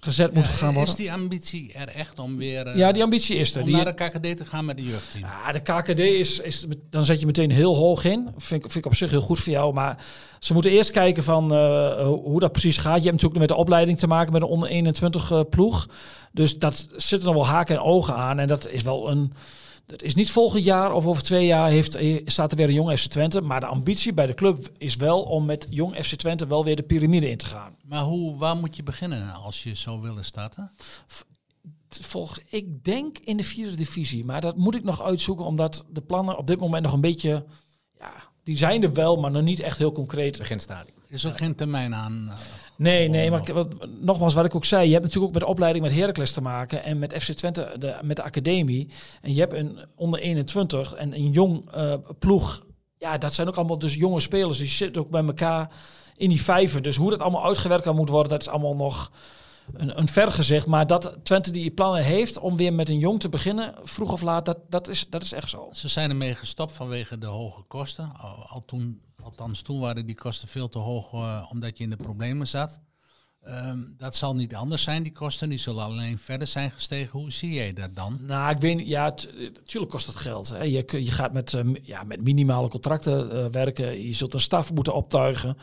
[0.00, 0.96] gezet moet gaan is worden.
[0.96, 3.60] die ambitie er echt om weer eh, Ja, die ambitie is er.
[3.60, 5.24] om Die, naar de KKD te gaan met de jeugdteam?
[5.24, 8.28] ja, de KKD is, is, dan zet je meteen heel hoog in.
[8.36, 9.74] Vind, ik- vind ik op zich heel goed voor jou.
[9.74, 10.04] Maar
[10.38, 12.96] ze moeten eerst kijken van eh, hoe hoe dat precies gaat.
[12.96, 15.88] Je hebt natuurlijk met de opleiding te maken met een onder 21 eh, ploeg.
[16.32, 18.38] Dus dat zit er nog wel haken en ogen aan.
[18.38, 19.32] En dat is wel een.
[19.88, 22.74] Dat is niet volgend jaar of over twee jaar heeft, eh, staat er weer een
[22.74, 23.40] jong FC Twente.
[23.40, 26.76] Maar de ambitie bij de club is wel om met jong FC Twente wel weer
[26.76, 27.76] de piramide in te gaan.
[27.84, 30.72] Maar hoe, waar moet je beginnen als je zou willen starten?
[31.88, 34.24] Volgens, ik denk in de vierde divisie.
[34.24, 37.44] Maar dat moet ik nog uitzoeken, omdat de plannen op dit moment nog een beetje.
[37.98, 40.38] Ja, die zijn er wel, maar nog niet echt heel concreet.
[40.38, 40.97] beginstadium.
[41.08, 42.28] Is er geen termijn aan?
[42.28, 42.36] eh,
[42.76, 45.52] Nee, nee, maar wat, nogmaals, wat ik ook zei, je hebt natuurlijk ook met de
[45.54, 48.88] opleiding met Heracles te maken en met FC Twente, de, met de academie.
[49.22, 52.66] En je hebt een onder 21 en een jong eh, ploeg.
[52.98, 54.58] Ja, dat zijn ook allemaal dus jonge spelers.
[54.58, 55.70] Die zitten ook bij elkaar
[56.16, 56.82] in die vijver.
[56.82, 59.12] Dus hoe dat allemaal uitgewerkt kan moet worden, dat is allemaal nog
[59.72, 60.66] een, een ver gezicht.
[60.66, 64.22] Maar dat Twente die plannen heeft om weer met een jong te beginnen, vroeg of
[64.22, 65.68] laat, dat, dat, is, dat is echt zo.
[65.72, 68.12] Ze zijn ermee gestopt vanwege de hoge kosten.
[68.48, 71.96] Al toen, althans, toen waren die kosten veel te hoog eh, omdat je in de
[71.96, 72.80] problemen zat.
[73.42, 75.48] Ehm, dat zal niet anders zijn, die kosten.
[75.48, 77.18] Die zullen alleen verder zijn gestegen.
[77.18, 78.18] Hoe zie jij dat dan?
[78.26, 78.86] Nou, ik weet.
[78.86, 79.14] Ja,
[79.54, 80.48] natuurlijk kost het geld.
[80.48, 80.62] Hè.
[80.62, 84.06] Je, je gaat met, eh, ja, met minimale contracten eh, werken.
[84.06, 85.56] Je zult een staf moeten optuigen.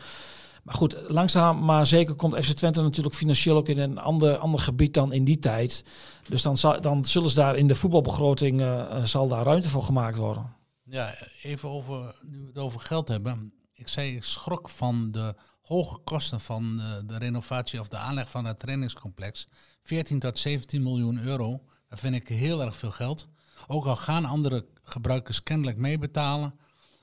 [0.66, 4.60] Maar goed, langzaam maar zeker komt FC Twente natuurlijk financieel ook in een ander, ander
[4.60, 5.84] gebied dan in die tijd.
[6.28, 9.68] Dus dan, zal, dan zullen ze daar in de voetbalbegroting eh, eh, zal daar ruimte
[9.68, 10.54] voor gemaakt worden.
[10.84, 13.52] Ja, even over, nu we het over geld hebben.
[13.78, 18.30] Ik zei, ik schrok van de hoge kosten van de, de renovatie of de aanleg
[18.30, 19.48] van het trainingscomplex.
[19.82, 21.62] 14 tot 17 miljoen euro.
[21.88, 23.28] Dat vind ik heel erg veel geld.
[23.66, 26.54] Ook al gaan andere gebruikers kennelijk meebetalen.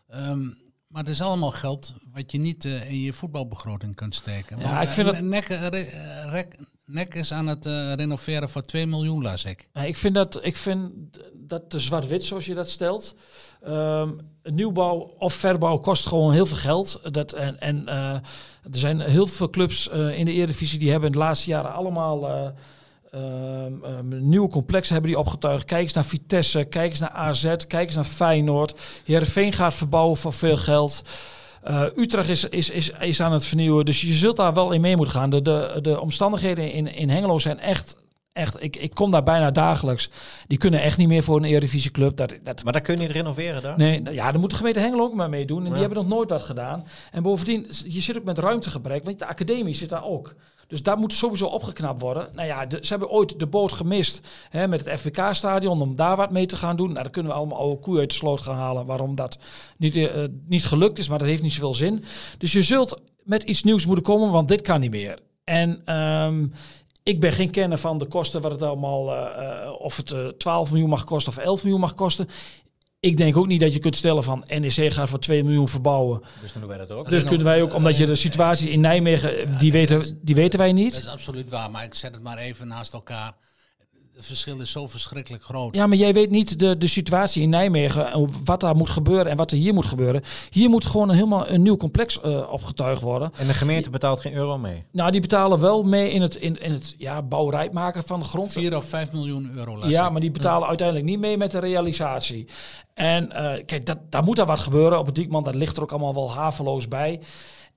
[0.07, 0.49] Ehm,
[0.93, 4.59] maar het is allemaal geld wat je niet eh, in je voetbalbegroting kunt steken.
[4.59, 7.65] Ja, Want, ik vind eh, dat- NEC, eh, re- eh, rek- NEC is aan het
[7.95, 9.67] renoveren voor 2 miljoen, las ik.
[9.73, 10.91] Ik vind dat, ik vind
[11.33, 13.15] dat te zwart-wit zoals je dat stelt.
[13.63, 14.09] Ehm,
[14.43, 16.99] nieuwbouw of verbouw kost gewoon heel veel geld.
[17.13, 18.21] Dat, en en er
[18.71, 22.53] zijn heel veel clubs in de Eredivisie die hebben in de laatste jaren allemaal
[23.13, 25.65] ehm, nieuwe complexen hebben die opgetuigd.
[25.65, 28.79] Kijk eens naar Vitesse, kijk eens naar AZ, kijk eens naar Feyenoord.
[29.05, 31.03] Heerenveen gaat verbouwen voor veel geld.
[31.63, 33.85] Eh, Utrecht is, is, is, is aan het vernieuwen.
[33.85, 35.29] Dus je zult daar wel in mee moeten gaan.
[35.29, 38.01] De, de, de omstandigheden in, in Hengelo zijn echt...
[38.33, 40.09] Echt, ik, ik kom daar bijna dagelijks.
[40.47, 42.17] Die kunnen echt niet meer voor een Eredivisieclub.
[42.17, 43.77] Dat, dat, Maar daar kun je niet renoveren daar?
[43.77, 45.65] Nee, nou ja, daar moet de gemeente Hengelo ook maar mee doen.
[45.65, 46.85] En die hebben nog nooit wat gedaan.
[47.11, 49.03] En bovendien, je zit ook met ruimtegebrek.
[49.03, 50.35] Want de academie zit daar ook.
[50.67, 52.29] Dus daar moet sowieso opgeknapt worden.
[52.33, 56.31] Nou ja, ze hebben ooit de boot gemist hè, met het FBK-stadion om daar wat
[56.31, 56.91] mee te gaan doen.
[56.91, 58.85] Nou, dan kunnen we allemaal oude koeien uit de sloot gaan halen.
[58.85, 59.37] Waarom dat
[59.77, 62.03] niet, eh, niet gelukt is, maar dat heeft niet zoveel zin.
[62.37, 65.19] Dus je zult met iets nieuws moeten komen, want dit kan niet meer.
[65.43, 66.45] En ehm,
[67.03, 70.27] ik ben geen kenner van de kosten, wat het allemaal, eh, eh, of het eh,
[70.27, 72.27] 12 miljoen mag kosten of 11 miljoen mag kosten.
[73.03, 76.21] Ik denk ook niet dat je kunt stellen van NEC gaat voor 2 miljoen verbouwen.
[76.41, 77.09] Dus dan doen wij dat ook.
[77.09, 80.67] Dus kunnen wij ook, omdat je de situatie in Nijmegen, die weten, die weten wij
[80.67, 80.97] Dat niet.
[80.97, 83.33] is absoluut waar, maar ik zet het maar even naast elkaar.
[84.15, 85.75] Het verschil is zo verschrikkelijk groot.
[85.75, 89.31] Ja, maar jij weet niet de, de situatie in Nijmegen, en wat daar moet gebeuren
[89.31, 90.21] en wat er hier moet gebeuren.
[90.49, 93.31] Hier moet gewoon een, helemaal een nieuw complex eh, opgetuigd worden.
[93.37, 94.83] En de gemeente betaalt geen euro mee.
[94.91, 98.25] Nou, die betalen wel mee in het, in, in het ja, bouwrijp maken van de
[98.25, 98.51] grond.
[98.51, 99.87] 4 of 5 miljoen euro.
[99.87, 100.11] Ja, ik.
[100.11, 102.47] maar die betalen uiteindelijk niet mee met de realisatie.
[102.93, 105.43] En eh, kijk, dat, daar moet er wat gebeuren op het Diekman.
[105.43, 107.19] Dat ligt er ook allemaal wel haveloos bij.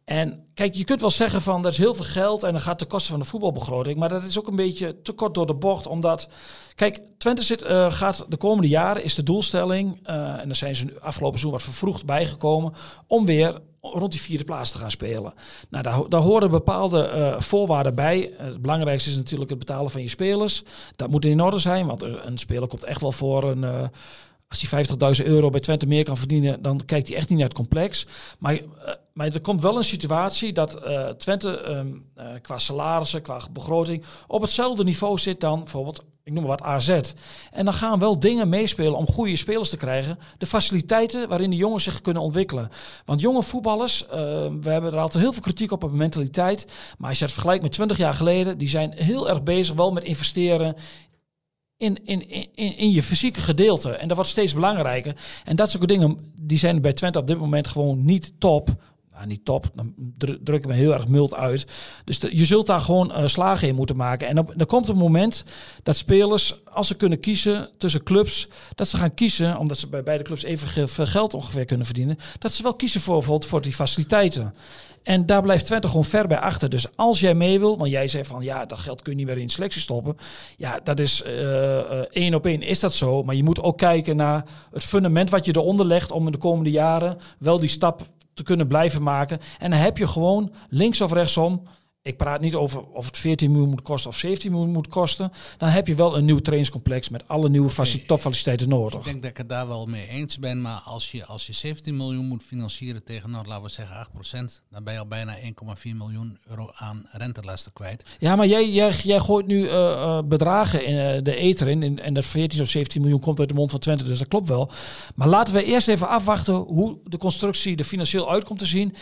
[0.06, 2.78] En kijk, je kunt wel zeggen van er is heel veel geld en dan gaat
[2.78, 3.98] de kosten van de voetbalbegroting.
[3.98, 5.86] Maar dat is ook een beetje te kort door de bocht.
[5.86, 6.28] Omdat,
[6.74, 10.74] kijk, Twente zit, eh, gaat de komende jaren, is de doelstelling, eh, en daar zijn
[10.74, 12.72] ze nu afgelopen seizoen wat vervroegd bijgekomen,
[13.06, 15.34] om weer rond die vierde plaats te gaan spelen.
[15.70, 18.32] Nou, daar, daar horen bepaalde eh, voorwaarden bij.
[18.36, 20.62] Het belangrijkste is natuurlijk het betalen van je spelers.
[20.96, 23.90] Dat moet in orde zijn, want een speler komt echt wel voor een...
[24.48, 24.84] als hij
[25.18, 28.06] 50.000 euro bij Twente meer kan verdienen, dan kijkt hij echt niet naar het complex.
[28.38, 28.60] Maar, eh,
[29.12, 34.04] maar er komt wel een situatie dat eh, Twente ehm, eh, qua salarissen, qua begroting,
[34.26, 36.88] op hetzelfde niveau zit dan bijvoorbeeld, ik noem maar wat AZ.
[37.50, 40.18] En dan gaan wel dingen meespelen om goede spelers te krijgen.
[40.38, 42.68] De faciliteiten waarin de jongens zich kunnen ontwikkelen.
[43.04, 44.06] Want jonge voetballers,
[44.60, 46.66] we hebben er altijd heel veel kritiek op op mentaliteit.
[46.98, 49.92] Maar als je het vergelijkt met 20 jaar geleden, die zijn heel erg bezig wel
[49.92, 50.76] met investeren
[51.76, 53.90] in, in, in, in je fysieke gedeelte.
[53.90, 55.16] En dat wordt steeds belangrijker.
[55.44, 58.68] En dat soort dingen, die zijn bij Twente op dit moment gewoon niet top.
[59.24, 61.66] Niet top, dan dru- druk ik me heel erg mild uit.
[62.04, 64.28] Dus je zult daar gewoon eh, slagen in moeten maken.
[64.28, 65.44] En op, er komt een moment
[65.82, 70.02] dat spelers, als ze kunnen kiezen tussen clubs, dat ze gaan kiezen, omdat ze bij
[70.02, 73.74] beide clubs even geld ongeveer kunnen verdienen, dat ze wel kiezen voor bijvoorbeeld voor die
[73.74, 74.54] faciliteiten.
[75.06, 76.68] En daar blijft Twente gewoon ver bij achter.
[76.68, 79.26] Dus als jij mee wil, want jij zei van ja, dat geld kun je niet
[79.26, 80.16] meer in selectie stoppen.
[80.56, 83.22] Ja, dat is eh, eh, één op één is dat zo.
[83.22, 86.38] Maar je moet ook kijken naar het fundament wat je eronder legt om in de
[86.38, 89.40] komende jaren wel die stap te kunnen blijven maken.
[89.58, 91.62] En dan heb je gewoon links of rechtsom.
[92.06, 95.32] Ik praat niet over of het 14 miljoen moet kosten of 17 miljoen moet kosten.
[95.58, 97.70] Dan heb je wel een nieuw trainingscomplex met alle nieuwe
[98.06, 98.98] topfaciliteiten nodig.
[98.98, 100.60] Ik denk dat ik het daar wel mee eens ben.
[100.60, 104.62] Maar als je, als je 17 miljoen moet financieren tegen, nou, laten we zeggen 8%,
[104.70, 105.42] dan ben je al bijna 1,4
[105.82, 108.16] miljoen euro aan rentelasten kwijt.
[108.18, 111.82] Ja, maar jij, jij, jij gooit nu eh, eh, bedragen in eh, de ether in.
[111.82, 114.28] En, en dat 14 of 17 miljoen komt uit de mond van Twente, dus dat
[114.28, 114.70] klopt wel.
[115.14, 118.94] Maar laten we eerst even afwachten hoe de constructie er financieel uit komt te zien.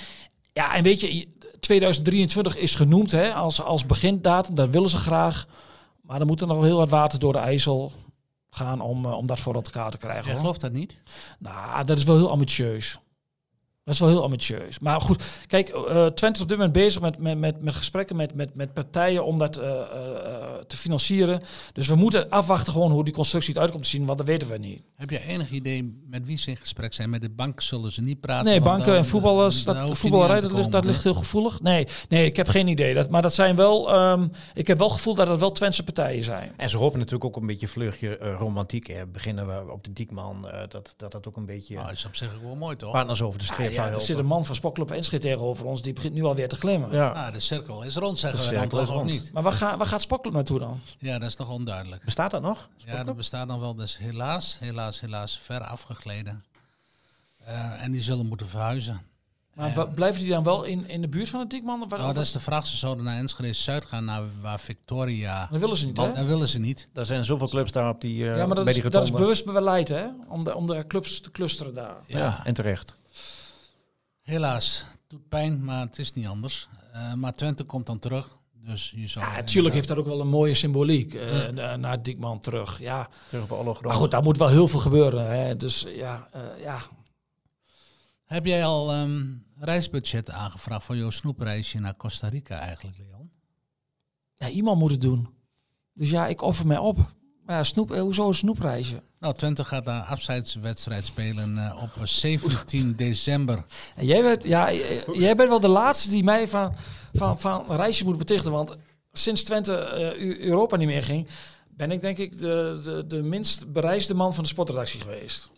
[0.54, 1.28] Ja, en weet je,
[1.64, 4.54] 2023 is genoemd hè, als, als begindatum.
[4.54, 5.46] Dat willen ze graag.
[6.00, 7.92] Maar dan moet er nog heel wat water door de IJssel
[8.50, 10.22] gaan om, eh, om dat voor elkaar te krijgen.
[10.22, 10.40] Jij hoor.
[10.40, 11.00] gelooft dat niet?
[11.38, 12.98] Nou, dat is wel heel ambitieus.
[13.84, 14.78] Dat is wel heel ambitieus.
[14.78, 18.16] Maar goed, kijk, eh Twente is op dit moment bezig met, met, met, met gesprekken
[18.16, 21.40] met, met, met partijen om dat eh, eh, te financieren.
[21.72, 24.48] Dus we moeten afwachten gewoon hoe die constructie eruit komt te zien, want dat weten
[24.48, 24.82] we niet.
[24.94, 27.10] Heb je enig idee met wie ze in gesprek zijn?
[27.10, 28.44] Met de bank zullen ze niet praten?
[28.44, 31.60] Nee, banken dan- en voetballers, dat, voetballerij, dat ligt, dat ligt heel gevoelig.
[31.60, 32.94] Nee, nee, ik heb geen idee.
[32.94, 35.84] Dat, maar dat zijn wel, ehm, ik heb wel het gevoel dat het wel Twentse
[35.84, 36.52] partijen zijn.
[36.56, 38.86] En ze hopen natuurlijk ook een beetje vleugje romantiek.
[38.86, 39.06] Hè.
[39.06, 42.14] Beginnen we op de Diekman, eh, dat, dat dat ook een beetje Nou, is op
[42.16, 42.92] zich ook wel mooi, toch?
[42.92, 45.92] partners over de streep ja, er zit een man van Sportclub Enschede tegenover ons, die
[45.92, 46.92] begint nu alweer te glimmen.
[46.92, 49.32] Ja, Nou, de cirkel is rond, zeggen De we dan toch, of niet?
[49.32, 50.80] Maar waar, ga, waar gaat Sportclub naartoe dan?
[50.98, 52.04] Ja, dat is toch onduidelijk.
[52.04, 52.68] bestaat dat nog?
[52.76, 53.74] Ja, dat bestaat dan wel.
[53.74, 56.44] Dus helaas, helaas, helaas ver afgegleden.
[57.44, 59.02] Eh, en die zullen moeten verhuizen.
[59.54, 61.82] Maar blijven die dan wel in, in de buurt van het Diekman?
[61.82, 62.66] Of waar- Nou, dat is de vraag.
[62.66, 65.48] Ze zouden naar Enschede Zuid gaan, naar waar Victoria.
[65.50, 66.12] Dat willen ze niet, hè?
[66.12, 66.88] Dat willen ze niet.
[66.94, 69.10] Er zijn zoveel clubs daar op die, eh, Ja, maar dat bij is, dat is
[69.10, 70.06] bewust beleid, hè?
[70.28, 71.94] Om de, om de clubs te clusteren daar.
[72.06, 72.94] Ja, En terecht.
[74.24, 74.84] Helaas.
[75.06, 76.68] Doet pijn, maar het is niet anders.
[76.92, 78.38] Eh, maar Twente komt dan terug.
[78.52, 82.02] Dus je zou Ja, natuurlijk heeft dat ook wel een mooie symboliek eh, na- naar
[82.02, 82.78] Diekman terug.
[82.80, 85.30] Ja, Terug op alle maar goed, daar moet wel heel veel gebeuren.
[85.38, 85.56] Hè?
[85.56, 86.78] Dus ja, eh, ja.
[88.24, 89.24] Heb jij al ehm,
[89.58, 93.30] reisbudget aangevraagd voor jouw snoepreisje naar Costa Rica eigenlijk, Leon?
[94.34, 95.28] ja, iemand moet het doen.
[95.92, 96.98] Dus ja, ik offer mij op.
[97.44, 99.02] Maar ja, snoep, eh, hoezo een snoepreisje?
[99.18, 103.64] Nou, Twente gaat daar afscheidswedstrijd spelen eh, op 17 december.
[103.96, 106.74] En jij bent, ja, eh, jij bent wel de laatste die mij van,
[107.12, 108.50] van, van een reisje moet betichten.
[108.50, 108.76] Want
[109.12, 111.28] sinds Twente eh, Eu- Europa niet meer ging,
[111.68, 115.50] ben ik denk ik de, de, de minst bereisde man van de sportredactie geweest.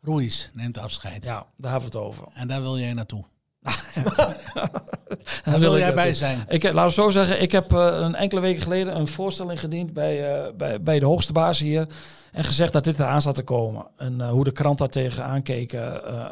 [0.00, 1.24] Ruiz neemt afscheid.
[1.24, 2.24] Ja, daar hebben we het over.
[2.32, 3.24] En daar wil jij naartoe.
[5.44, 6.44] Daar wil ik jij bij zijn.
[6.48, 9.60] Ik, heb- laat het zo zeggen, ik heb eh, een enkele weken geleden een voorstelling
[9.60, 11.86] gediend bij, eh, bij, bij de hoogste baas hier.
[12.32, 13.86] En gezegd dat dit eraan zat te komen.
[13.96, 16.30] En eh, hoe de krant daar tegen aankeek eh, eh,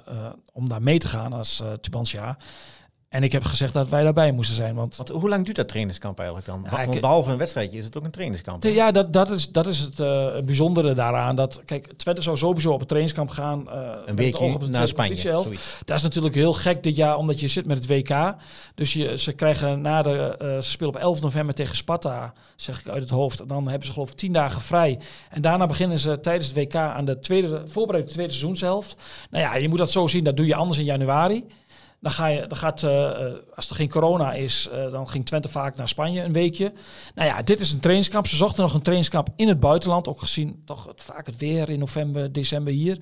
[0.53, 2.37] om daar mee te gaan als uh, Tubantia.
[3.17, 4.75] En ik heb gezegd dat wij daarbij moesten zijn.
[4.75, 6.61] Want Want hoe lang duurt dat trainingskamp eigenlijk dan?
[6.71, 8.63] Ja, Want behalve een wedstrijdje is het ook een trainingskamp.
[8.63, 8.69] hè?
[8.69, 11.37] Ja, dat, dat, is, dat is het eh, bijzondere daaraan.
[11.37, 13.59] Dat, kijk, Twente zou sowieso op het trainingskamp gaan.
[13.65, 15.33] met Een het weekje op de naar Spanje.
[15.85, 18.35] Dat is natuurlijk heel gek dit jaar, omdat je zit met het WK.
[18.75, 20.37] Dus je, ze krijgen na de.
[20.39, 23.49] eh, ze spelen op 11 november tegen Sparta, zeg ik uit het hoofd.
[23.49, 24.99] Dan hebben ze geloof ik 10 dagen vrij.
[25.31, 28.97] En daarna beginnen ze tijdens het WK aan de tweede, voorbereiding tweede seizoenshelft.
[29.31, 31.45] Nou ja, je moet dat zo zien, dat doe je anders in januari.
[32.01, 35.27] Dan, ga je, dan gaat, eh, eh, als er geen corona is, eh, dan ging
[35.27, 36.73] Twente vaak naar Spanje een weekje.
[37.15, 38.27] Nou ja, dit is een trainingskamp.
[38.27, 40.09] Ze zochten nog een trainingskamp in het buitenland.
[40.09, 42.99] Ook gezien toch het, vaak het weer in november, december hier.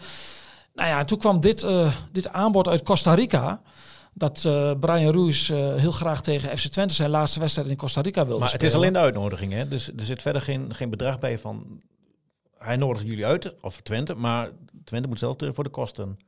[0.74, 1.66] Nou ja, toen kwam dit,
[2.12, 3.62] dit aanbod uit Costa Rica.
[4.12, 4.40] Dat
[4.80, 8.52] Brian Ruiz heel graag tegen FC Twente zijn laatste wedstrijd in Costa Rica wilde Maar
[8.52, 9.68] het is alleen de uitnodiging, hè?
[9.68, 11.83] Dus er zit verder geen, geen bedrag bij van...
[12.59, 14.50] Hij nodigt jullie uit, of Twente, maar
[14.85, 16.18] Twente moet zelf voor de kosten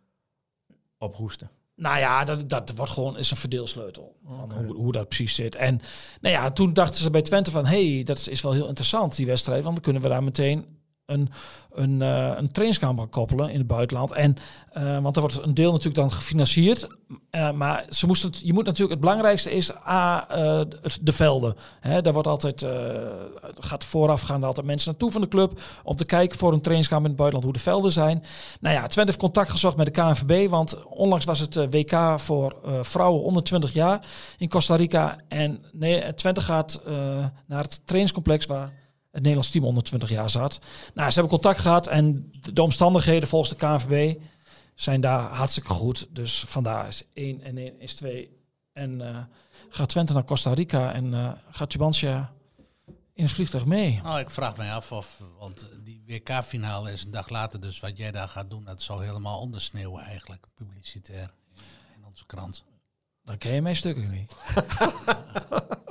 [0.98, 1.50] ophoesten.
[1.77, 4.17] Nou ja, dat, dat wordt gewoon is een verdeelsleutel.
[4.29, 5.55] Van hoe, hoe dat precies zit.
[5.55, 5.81] En
[6.21, 7.67] nou ja, toen dachten ze bij Twente van...
[7.67, 9.62] hey, dat is wel heel interessant, die wedstrijd.
[9.62, 10.76] Want dan kunnen we daar meteen
[11.07, 11.31] een,
[11.73, 14.12] een, eh, een trainingskamp koppelen in het buitenland.
[14.12, 14.37] En,
[14.73, 16.87] eh, want er wordt een deel natuurlijk dan gefinancierd.
[17.31, 18.90] Eh, maar ze moesten je moet natuurlijk...
[18.90, 20.27] Het belangrijkste is A,
[21.01, 21.55] de velden.
[21.81, 22.66] Hè, daar wordt altijd...
[23.59, 25.61] gaat vooraf gaan mensen naartoe van de club...
[25.85, 28.23] om te kijken voor een trainingskamp in het buitenland hoe de velden zijn.
[28.61, 32.57] Nou ja, Twente heeft contact gezocht met de KNVB, want onlangs was het WK voor
[32.81, 34.07] vrouwen onder 20 jaar
[34.38, 35.19] in Costa Rica.
[35.29, 36.83] En nee, Twente gaat
[37.47, 38.86] naar het trainingscomplex waar
[39.16, 40.59] het Nederlands team onder 20 jaar zat.
[40.94, 44.20] Nou, ze hebben contact gehad en de, de omstandigheden volgens de KNVB
[44.74, 46.07] zijn daar hartstikke goed.
[46.11, 48.31] Dus vandaar is 1 en 1 is 2.
[48.72, 49.18] En eh,
[49.68, 52.33] gaat Twente naar Costa Rica en eh, gaat Tubantia
[53.12, 54.00] in het vliegtuig mee.
[54.02, 57.96] Nou, ik vraag mij af of, want die WK-finale is een dag later, dus wat
[57.96, 61.62] jij daar gaat doen, dat zou helemaal ondersneeuwen eigenlijk, publicitair, in,
[61.96, 62.64] in onze krant.
[63.24, 64.33] Dan ken je mijn stukken niet.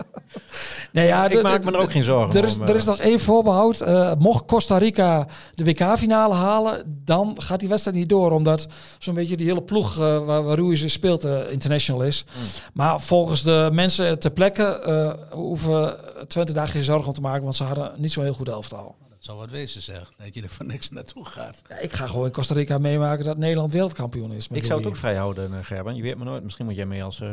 [0.92, 2.68] nee, ja, ik maak me er ook geen zorgen Er is, om.
[2.68, 2.88] er is eh.
[2.88, 3.82] nog één voorbehoud.
[3.82, 8.32] Eh, mocht Costa Rica de WK-finale halen, dan gaat die wedstrijd niet door.
[8.32, 8.68] Omdat
[8.98, 12.26] zo'n beetje die hele ploeg eh, waar, waar Ruiz in speelt international is.
[12.34, 12.44] Hmm.
[12.74, 17.44] Maar volgens de mensen ter plekke eh, hoeven Twente daar geen zorgen om te maken.
[17.44, 18.96] Want ze hadden niet zo'n heel goed elftal.
[19.10, 21.62] Dat zou wat wezen zeg, dat je er voor niks naartoe gaat.
[21.70, 24.48] Ja, ik ga gewoon in Costa Rica meemaken dat Nederland wereldkampioen is.
[24.52, 25.00] Ik zou het ook Louis.
[25.00, 25.96] vrij houden, eh, Gerben.
[25.96, 26.44] Je weet maar nooit.
[26.44, 27.22] Misschien moet jij mee als...
[27.22, 27.28] eh,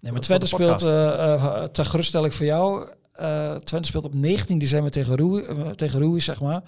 [0.00, 4.58] Nee, maar Twente speelt, eh, eh, ter geruststelling voor jou, eh Twente speelt op 19
[4.58, 6.62] december tegen Ruiz, eh, tegen Ruiz zeg maar.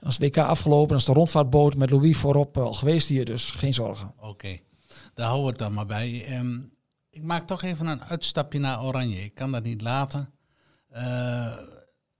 [0.00, 3.24] En als het WK afgelopen, dan is de rondvaartboot met Louis voorop al geweest hier,
[3.24, 4.14] dus geen zorgen.
[4.20, 4.58] Oké,
[5.14, 6.24] daar houden we het dan maar bij.
[6.24, 6.58] Ehm,
[7.10, 9.22] ik maak toch even een uitstapje naar Oranje.
[9.22, 10.32] Ik kan dat niet laten.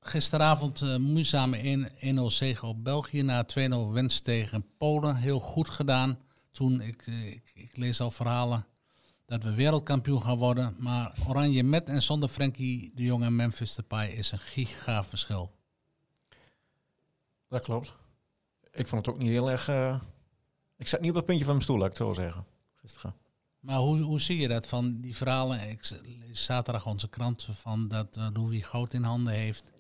[0.00, 5.16] Gisteravond moeizame 1 1-0 zege op België na 2-0 winst tegen Polen.
[5.16, 6.18] Heel goed gedaan.
[6.50, 8.66] Toen, ik, ik, ik lees al verhalen
[9.27, 10.77] dat we wereldkampioen gaan worden.
[10.79, 15.51] Maar Oranje met en zonder Frenkie de Jong en Memphis Depay is een giga verschil.
[17.49, 17.95] Dat klopt.
[18.73, 19.69] Ik vond het ook niet heel erg...
[19.69, 20.01] eh,
[20.77, 22.45] Ik zat niet op het puntje van mijn stoel, laat ik het zo zeggen.
[22.75, 23.15] Gisteren.
[23.61, 25.69] Maar hoe, hoe zie je dat van die verhalen?
[25.69, 25.91] Ik
[26.29, 29.73] lees zaterdag onze krant van dat uh, Louis goud in handen heeft.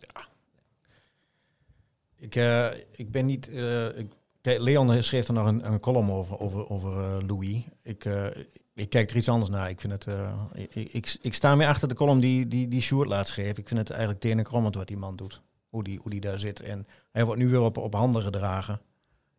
[2.16, 3.48] Ik, eh, ik ben niet...
[3.48, 7.62] eh, ik, Leon schreef er nog een, een column over, over, over eh, Louis.
[7.82, 8.26] Ik, eh,
[8.74, 9.68] ik kijk er iets anders naar.
[9.70, 12.80] Ik, vind het, eh, ik, ik, ik sta meer achter de column die, die, die
[12.80, 13.58] Sjoerd laat schreef.
[13.58, 15.40] Ik vind het eigenlijk tenenkrommend wat die man doet.
[15.68, 16.60] Hoe die, hoe die daar zit.
[16.60, 18.80] En hij wordt nu weer op, op handen gedragen.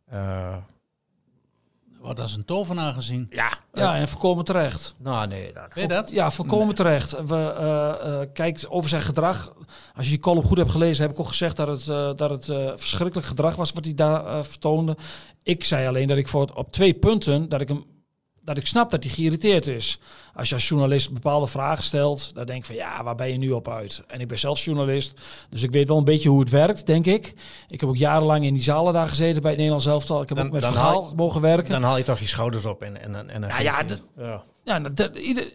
[0.05, 0.55] Eh,
[1.99, 3.27] Wordt als een tovenaar gezien.
[3.29, 4.95] ja, Ja, en voorkomen terecht.
[4.97, 6.09] nou nee, dat, Weet je dat?
[6.09, 7.11] Ja, volkomen terecht.
[7.11, 9.53] We eh, eh, kijkt over zijn gedrag.
[9.95, 12.29] Als je die column goed hebt gelezen, heb ik ook gezegd dat het, eh, dat
[12.29, 14.97] het eh, verschrikkelijk gedrag was wat hij daar vertoonde.
[15.43, 17.83] Ik zei alleen dat ik voor op twee punten dat ik hem
[18.45, 19.99] dat ik snap dat hij geïrriteerd is.
[20.35, 23.37] Als je als journalist bepaalde vragen stelt, dan denk ik van ja, waar ben je
[23.37, 24.03] nu op uit?
[24.07, 25.13] En ik ben zelf journalist,
[25.49, 27.33] dus ik weet wel een beetje hoe het werkt, denk ik.
[27.67, 30.21] Ik heb ook jarenlang in die zalen daar gezeten bij het Nederlands elftal.
[30.21, 31.71] Ik heb Dan- ook met verhaal haal mogen werken.
[31.71, 34.43] Dan haal je toch je schouders op en, en, en, en Ja, geef ja, ja.
[34.63, 35.53] Ja, nou, ieder,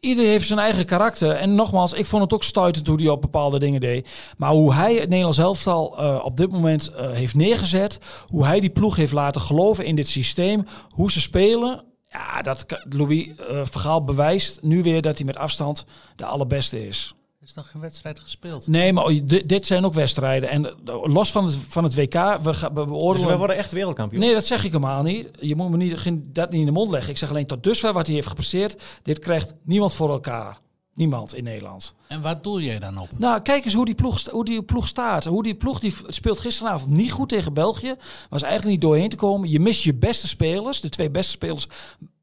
[0.00, 1.30] ieder heeft zijn eigen karakter.
[1.30, 4.08] En nogmaals, ik vond het ook stuitend hoe hij op bepaalde dingen deed.
[4.36, 7.98] Maar hoe hij het Nederlands elftal eh, op dit moment eh, heeft neergezet.
[8.26, 10.66] Hoe hij die ploeg heeft laten geloven in dit systeem.
[10.88, 11.84] Hoe ze spelen.
[12.16, 15.84] Ja, dat Louis eh Vergaal bewijst nu weer dat hij met afstand
[16.16, 17.14] de allerbeste is.
[17.40, 18.66] Er is nog geen wedstrijd gespeeld.
[18.66, 20.48] Nee, maar dit, zijn ook wedstrijden.
[20.48, 23.28] En eh, los van het, van het WK, we, gaan, we Dus beoordelen...
[23.28, 24.20] wij worden echt wereldkampioen.
[24.20, 25.28] Nee, dat zeg ik helemaal niet.
[25.40, 27.10] Je moet me niet, geen, dat niet in de mond leggen.
[27.10, 28.82] Ik zeg alleen tot dusver wat hij heeft gepresteerd.
[29.02, 30.58] Dit krijgt niemand voor elkaar.
[30.96, 31.94] Niemand in Nederland.
[32.06, 33.08] En waar doel jij dan op?
[33.18, 35.24] Nou, kijk eens hoe die ploeg, hoe die ploeg staat.
[35.24, 37.94] Hoe die ploeg die speelt gisteravond niet goed tegen België.
[38.28, 39.50] Was eigenlijk niet doorheen te komen.
[39.50, 40.80] Je mist je beste spelers.
[40.80, 41.66] De twee beste spelers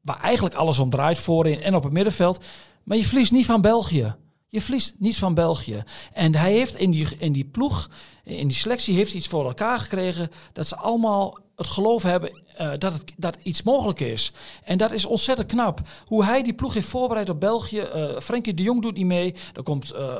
[0.00, 2.44] waar eigenlijk alles om draait voorin en op het middenveld.
[2.82, 4.14] Maar je verliest niet van België.
[4.48, 5.84] Je verliest niet van België.
[6.12, 7.90] En hij heeft in die, in die ploeg,
[8.24, 10.30] in die selectie, heeft iets voor elkaar gekregen.
[10.52, 14.32] Dat ze allemaal het geloof hebben eh, dat, het, dat iets mogelijk is.
[14.64, 15.80] En dat is ontzettend knap.
[16.06, 17.78] Hoe hij die ploeg heeft voorbereid op België.
[17.78, 19.34] eh Frenkie de Jong doet niet mee.
[19.52, 20.14] Dan komt eh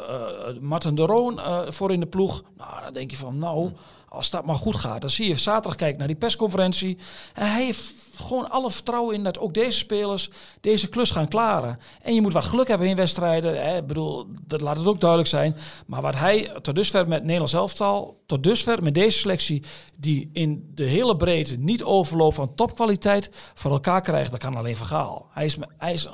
[0.60, 1.40] Martin de Roon
[1.72, 2.42] voor in de ploeg.
[2.56, 3.70] Nou, dan denk je van, nou,
[4.14, 5.00] als dat maar goed gaat.
[5.00, 6.98] Dan zie je zaterdag kijken naar die persconferentie.
[7.34, 11.78] En hij heeft gewoon alle vertrouwen in dat ook deze spelers deze klus gaan klaren.
[12.02, 13.64] En je moet wat geluk hebben in wedstrijden.
[13.64, 13.76] Hè.
[13.76, 15.56] Ik bedoel, dat laat het ook duidelijk zijn.
[15.86, 19.62] Maar wat hij tot dusver met Nederlands elftal, tot dusver met deze selectie,
[19.96, 24.76] die in de hele breedte niet overloopt van topkwaliteit, voor elkaar krijgt, dat kan alleen
[24.76, 25.28] vergaal.
[25.30, 26.08] Hij is, hij is,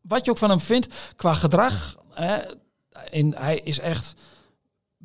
[0.00, 2.38] wat je ook van hem vindt, qua gedrag, hè,
[3.30, 4.14] hij is echt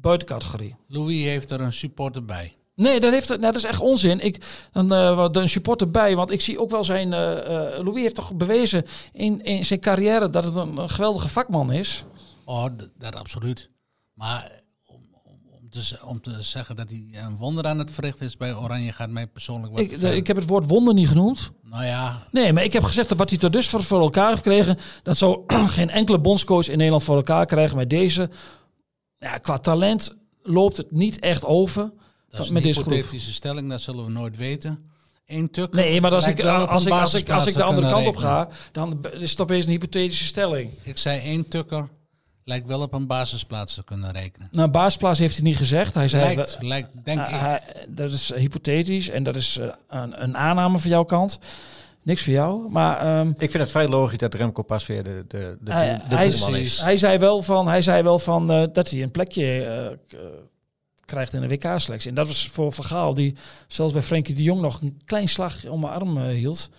[0.06, 0.76] buiten categorie.
[0.88, 2.56] Louis heeft er een supporter bij.
[2.76, 4.20] Nee, dat, heeft, nou, dat is echt onzin.
[4.20, 7.12] Ik, dan uh, een supporter bij, want ik zie ook wel zijn.
[7.12, 11.28] Uh, uh, Louis heeft toch bewezen in, in zijn carrière dat het een, een geweldige
[11.28, 12.06] vakman is.
[12.46, 12.66] Oh,
[12.98, 13.70] dat absoluut.
[14.14, 14.52] Maar
[14.86, 18.38] om, om, om, te, om te zeggen dat hij een wonder aan het verrichten is
[18.38, 21.52] bij Oranje gaat mij persoonlijk wat ik, ik heb het woord wonder niet genoemd.
[21.64, 22.28] Nou ja.
[22.32, 25.18] Nee, maar ik heb gezegd dat wat hij tot dusver voor elkaar heeft gekregen, dat
[25.18, 25.44] zou
[25.78, 27.78] geen enkele bondscoach in Nederland voor elkaar krijgen.
[27.78, 28.30] Met deze,
[29.20, 31.92] ja, qua talent loopt het niet echt over.
[32.30, 34.90] Dat is met een deze hypothetische stelling, dat zullen we nooit weten.
[35.26, 35.74] Eén tuk.
[35.74, 38.50] Nee, maar als ik, als, ik, als, ik, als ik de andere kant op ga,
[38.72, 40.72] dan is het opeens een hypothetische stelling.
[40.84, 41.90] Ik zei één tukker
[42.46, 44.48] lijkt wel op een basisplaats te kunnen rekenen.
[44.52, 45.94] Nou, basisplaats heeft hij niet gezegd.
[45.94, 47.40] Hij zei, lijkt, we, lijkt denk uh, ik.
[47.40, 51.40] Hij, dat is hypothetisch en dat is uh, een, een, aanname van jouw kant.
[52.06, 53.20] Niks voor jou, maar...
[53.20, 56.16] Um, ik vind het vrij logisch dat Remco pas weer de, de, de, hij, de
[56.16, 56.82] hij, is.
[56.82, 60.20] Hij zei wel van, hij zei wel van uh, dat hij een plekje uh,
[61.06, 62.10] krijgt in de WK-selectie.
[62.10, 63.36] En dat was voor Vergaal, die
[63.68, 66.70] zelfs bij Frenkie de Jong nog een klein slag om mijn arm uh, hield.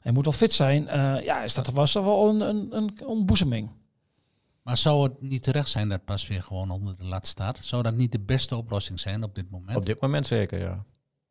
[0.00, 0.82] Hij moet wel fit zijn.
[0.82, 3.70] Uh, ja, is dat was er wel een, een, een ontboezeming.
[4.62, 7.58] Maar zou het niet terecht zijn dat pas weer gewoon onder de lat staat?
[7.60, 9.76] Zou dat niet de beste oplossing zijn op dit moment?
[9.76, 10.84] Op dit moment zeker, ja.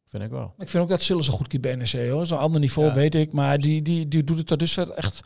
[0.10, 0.54] Vind ik wel.
[0.58, 2.26] Ik vind ook dat Sillis een goed keept bij NEC hoor.
[2.26, 2.93] Zo'n ander niveau ja.
[2.93, 3.34] weet ik.
[3.34, 5.22] Maar die, die, die doet het tot dusver echt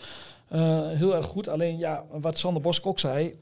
[0.51, 1.47] uh, heel erg goed.
[1.47, 3.35] Alleen ja, wat Sander Bosk ook zei.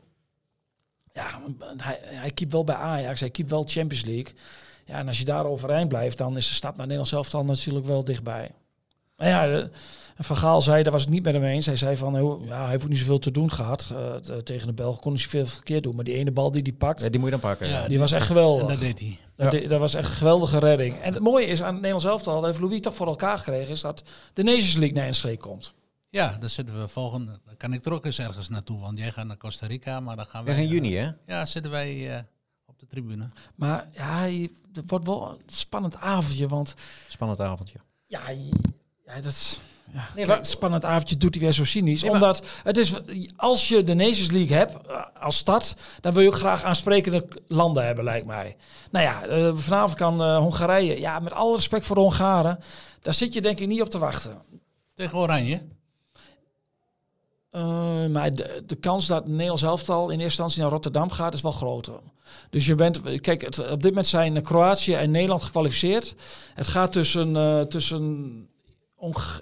[1.13, 1.41] Ja,
[1.77, 3.19] hij, hij keept wel bij Ajax.
[3.19, 4.33] Hij keept wel Champions League.
[4.85, 7.45] Ja, en als je daar overeind blijft, dan is de stap naar Nederland zelf dan
[7.45, 8.51] natuurlijk wel dichtbij.
[9.21, 9.69] Maar ja,
[10.17, 11.65] Van Gaal zei, daar was ik niet met hem eens.
[11.65, 14.73] Hij zei van, ja, hij heeft ook niet zoveel te doen gehad uh, tegen de
[14.73, 15.01] Belgen.
[15.01, 15.95] Kon hij veel verkeerd doen.
[15.95, 17.67] Maar die ene bal die hij pakt, ja, die moet je dan pakken.
[17.67, 18.61] Ja, die was echt geweldig.
[18.61, 19.17] En dat deed hij.
[19.35, 19.67] Dat, ja.
[19.67, 20.99] dat, was echt een geweldige redding.
[21.01, 23.71] En het mooie is aan het Nederlands elftal, dat heeft Louis toch voor elkaar gekregen,
[23.71, 24.03] is dat
[24.33, 25.73] de Nations League naar Enschede komt.
[26.09, 27.39] Ja, dan zitten we volgende.
[27.45, 30.15] Dan kan ik er ook eens ergens naartoe, want jij gaat naar Costa Rica, maar
[30.15, 30.49] dan gaan we.
[30.49, 31.11] Dat is in juni, hè?
[31.25, 32.19] Ja, zitten wij uh,
[32.65, 33.27] op de tribune.
[33.55, 34.27] Maar ja,
[34.73, 36.75] het wordt wel een spannend avondje, want.
[37.07, 37.79] Spannend avondje.
[38.07, 38.21] Ja,
[39.15, 39.59] ja dat is.
[39.93, 42.01] Ja, nee, maar, spannend avondje doet hij weer zo cynisch.
[42.01, 42.93] Nee, omdat het is,
[43.35, 44.75] als je de Nations League hebt
[45.19, 48.55] als stad, dan wil je ook graag aansprekende landen hebben, lijkt mij.
[48.91, 52.59] Nou ja, uh, vanavond kan uh, Hongarije, ja, met alle respect voor de Hongaren,
[53.01, 54.41] daar zit je denk ik niet op te wachten.
[54.93, 55.61] Tegen Oranje?
[57.51, 61.41] Uh, maar de, de, kans dat Nederlands elftal in eerste instantie naar Rotterdam gaat, is
[61.41, 61.99] wel groter.
[62.49, 66.15] Dus je bent, kijk, het, op dit moment zijn Kroatië en Nederland gekwalificeerd.
[66.53, 68.49] Het gaat tussen, tussen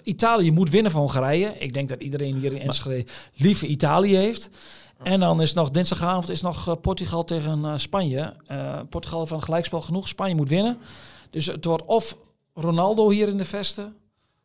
[0.02, 1.58] Italië moet winnen van Hongarije.
[1.58, 4.50] Ik denk dat iedereen hier in Enschede liever Italië heeft.
[5.02, 8.34] En dan is nog dinsdagavond is nog uh, Portugal tegen uh, Spanje.
[8.50, 10.08] Uh, Portugal van gelijkspel genoeg.
[10.08, 10.78] Spanje moet winnen.
[11.30, 12.16] Dus het wordt of
[12.54, 13.96] Ronaldo hier in de vesten,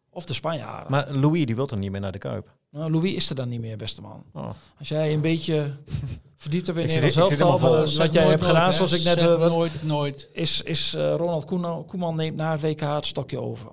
[0.09, 0.91] of de Spanjaarden.
[0.91, 2.53] Maar Louis die wil toch niet meer naar de Kuip?
[2.71, 4.23] Nou, Louis is er dan niet meer, beste man.
[4.33, 4.49] Oh.
[4.79, 5.73] Als jij een beetje
[6.35, 7.61] verdiept hebt in Nederland zelf,
[7.97, 9.21] wat jij hebt gedaan, zoals ik net...
[9.21, 10.29] Uh, nooit, nooit.
[10.31, 13.71] Is, is uh, Ronald Koeman, Koeman neemt na het WK het stokje over.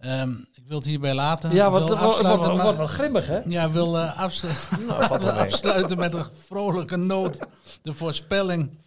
[0.00, 1.54] Um, ik wil het hierbij laten.
[1.54, 3.40] Ja, want het wordt, wel grimmig, hè?
[3.44, 4.48] Ja, wil uh, afslu
[4.86, 7.38] nou, afsluiten met een vrolijke noot.
[7.82, 8.78] De voorspelling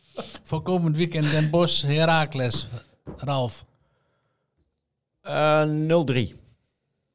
[0.43, 2.67] voor komend weekend Den Bosch Heracles.
[3.17, 3.65] Ralf.
[5.23, 5.63] Uh,
[6.31, 6.35] 0-3.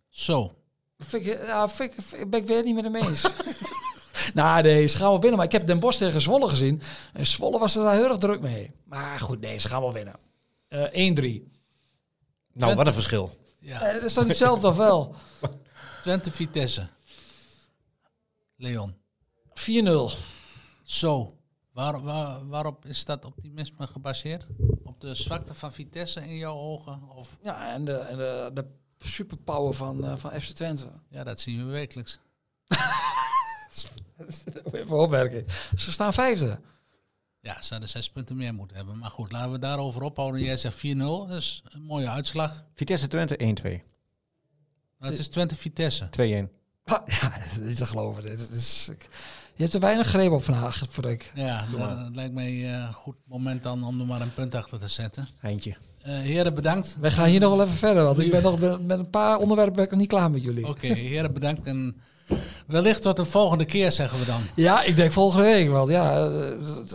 [0.08, 0.54] Zo.
[0.98, 3.30] Vind ik, ja, vind ik, ben ik weer niet met hem eens.
[4.34, 5.36] nou, nee, ze gaan wel winnen.
[5.36, 6.82] Maar ik heb Den Bosch tegen Zwolle gezien.
[7.12, 8.70] En Zwolle was er daar heel erg druk mee.
[8.84, 10.14] Maar goed, nee, ze gaan wel winnen.
[10.68, 11.54] Uh, 1-3.
[12.52, 13.36] Nou, wat een verschil.
[13.66, 13.80] Ja.
[13.80, 15.14] Eh, dat is toch hetzelfde of wel?
[16.02, 16.88] Twente Vitesse.
[18.56, 18.96] Leon.
[19.54, 20.18] 4-0.
[20.82, 21.38] Zo.
[21.72, 24.46] Waar, waar, waarop is dat optimisme gebaseerd?
[24.84, 27.08] Op de zwakte van Vitesse in jouw ogen?
[27.08, 27.36] Of?
[27.42, 28.66] Ja, en de, en de, de
[28.98, 30.90] superpower van, uh, van FC Twente.
[31.08, 32.18] Ja, dat zien we wekelijks.
[34.72, 35.44] Even opmerken.
[35.76, 36.60] Ze staan vijfde.
[37.46, 38.98] Ja, ze hadden zes punten meer moeten hebben.
[38.98, 40.42] Maar goed, laten we daarover ophouden.
[40.42, 42.64] Jij zegt 4-0, dat is een mooie uitslag.
[42.74, 43.44] Vitesse Twente 1-2.
[44.98, 46.08] Nou, het is Twente Vitesse.
[46.10, 46.48] 2-1.
[46.84, 48.26] Ja, is niet te geloven.
[48.26, 49.08] Dit is, ik-
[49.54, 51.32] je hebt er weinig greep op vandaag, voor ik.
[51.34, 54.54] Ja, dat, dat lijkt mij eh, een goed moment dan om er maar een punt
[54.54, 55.28] achter te zetten.
[55.42, 55.76] Eindje.
[56.02, 56.96] Eh, heren, bedankt.
[57.00, 59.74] Wij gaan hier nog wel even verder, want ik ben nog met- een paar onderwerpen
[59.74, 60.66] ben ik nog niet klaar met jullie.
[60.68, 61.66] Oké, heren, bedankt.
[61.66, 62.00] En
[62.66, 64.40] wellicht tot de volgende keer, zeggen we dan.
[64.54, 66.52] Ja, ik denk volgende week, want ja, eh,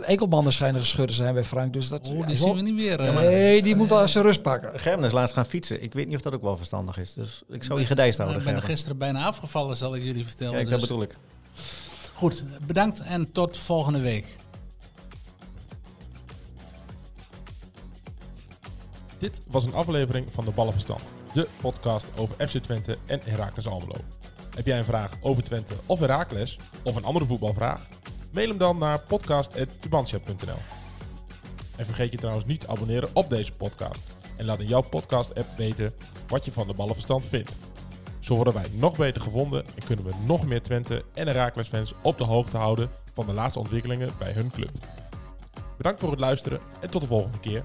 [0.08, 2.08] enkelbanden schijnen geschud te zijn bij Frank, dus dat...
[2.08, 3.00] Oh, ja, die ik zien we niet meer.
[3.00, 3.14] eh.
[3.14, 4.80] Nee, die moet wel zijn rust pakken.
[4.80, 5.82] Gerben is laatst gaan fietsen.
[5.82, 7.12] Ik weet niet of dat ook wel verstandig is.
[7.14, 10.26] Dus ik zou je gedijst Ik houden, ben er gisteren bijna afgevallen, zal ik jullie
[10.26, 10.52] vertellen.
[10.54, 11.16] Kijk, dus- dat bedoel ik.
[12.14, 14.36] Goed, bedankt en tot volgende week.
[19.18, 23.94] Dit was een aflevering van de Ballenverstand, de podcast over FC Twente en Heracles Almelo.
[24.54, 27.88] Heb jij een vraag over Twente of Heracles, of een andere voetbalvraag?
[28.30, 30.58] Mail hem dan naar podcast.tubantia.nl
[31.76, 34.02] En vergeet je trouwens niet te abonneren op deze podcast.
[34.36, 35.94] En laat in jouw podcast-app weten
[36.28, 37.56] wat je van de Ballenverstand vindt.
[38.20, 41.94] Zo worden wij nog beter gevonden en kunnen we nog meer Twente en Heracles fans
[42.02, 44.70] op de hoogte houden van de laatste ontwikkelingen bij hun club.
[45.76, 47.64] Bedankt voor het luisteren en tot de volgende keer.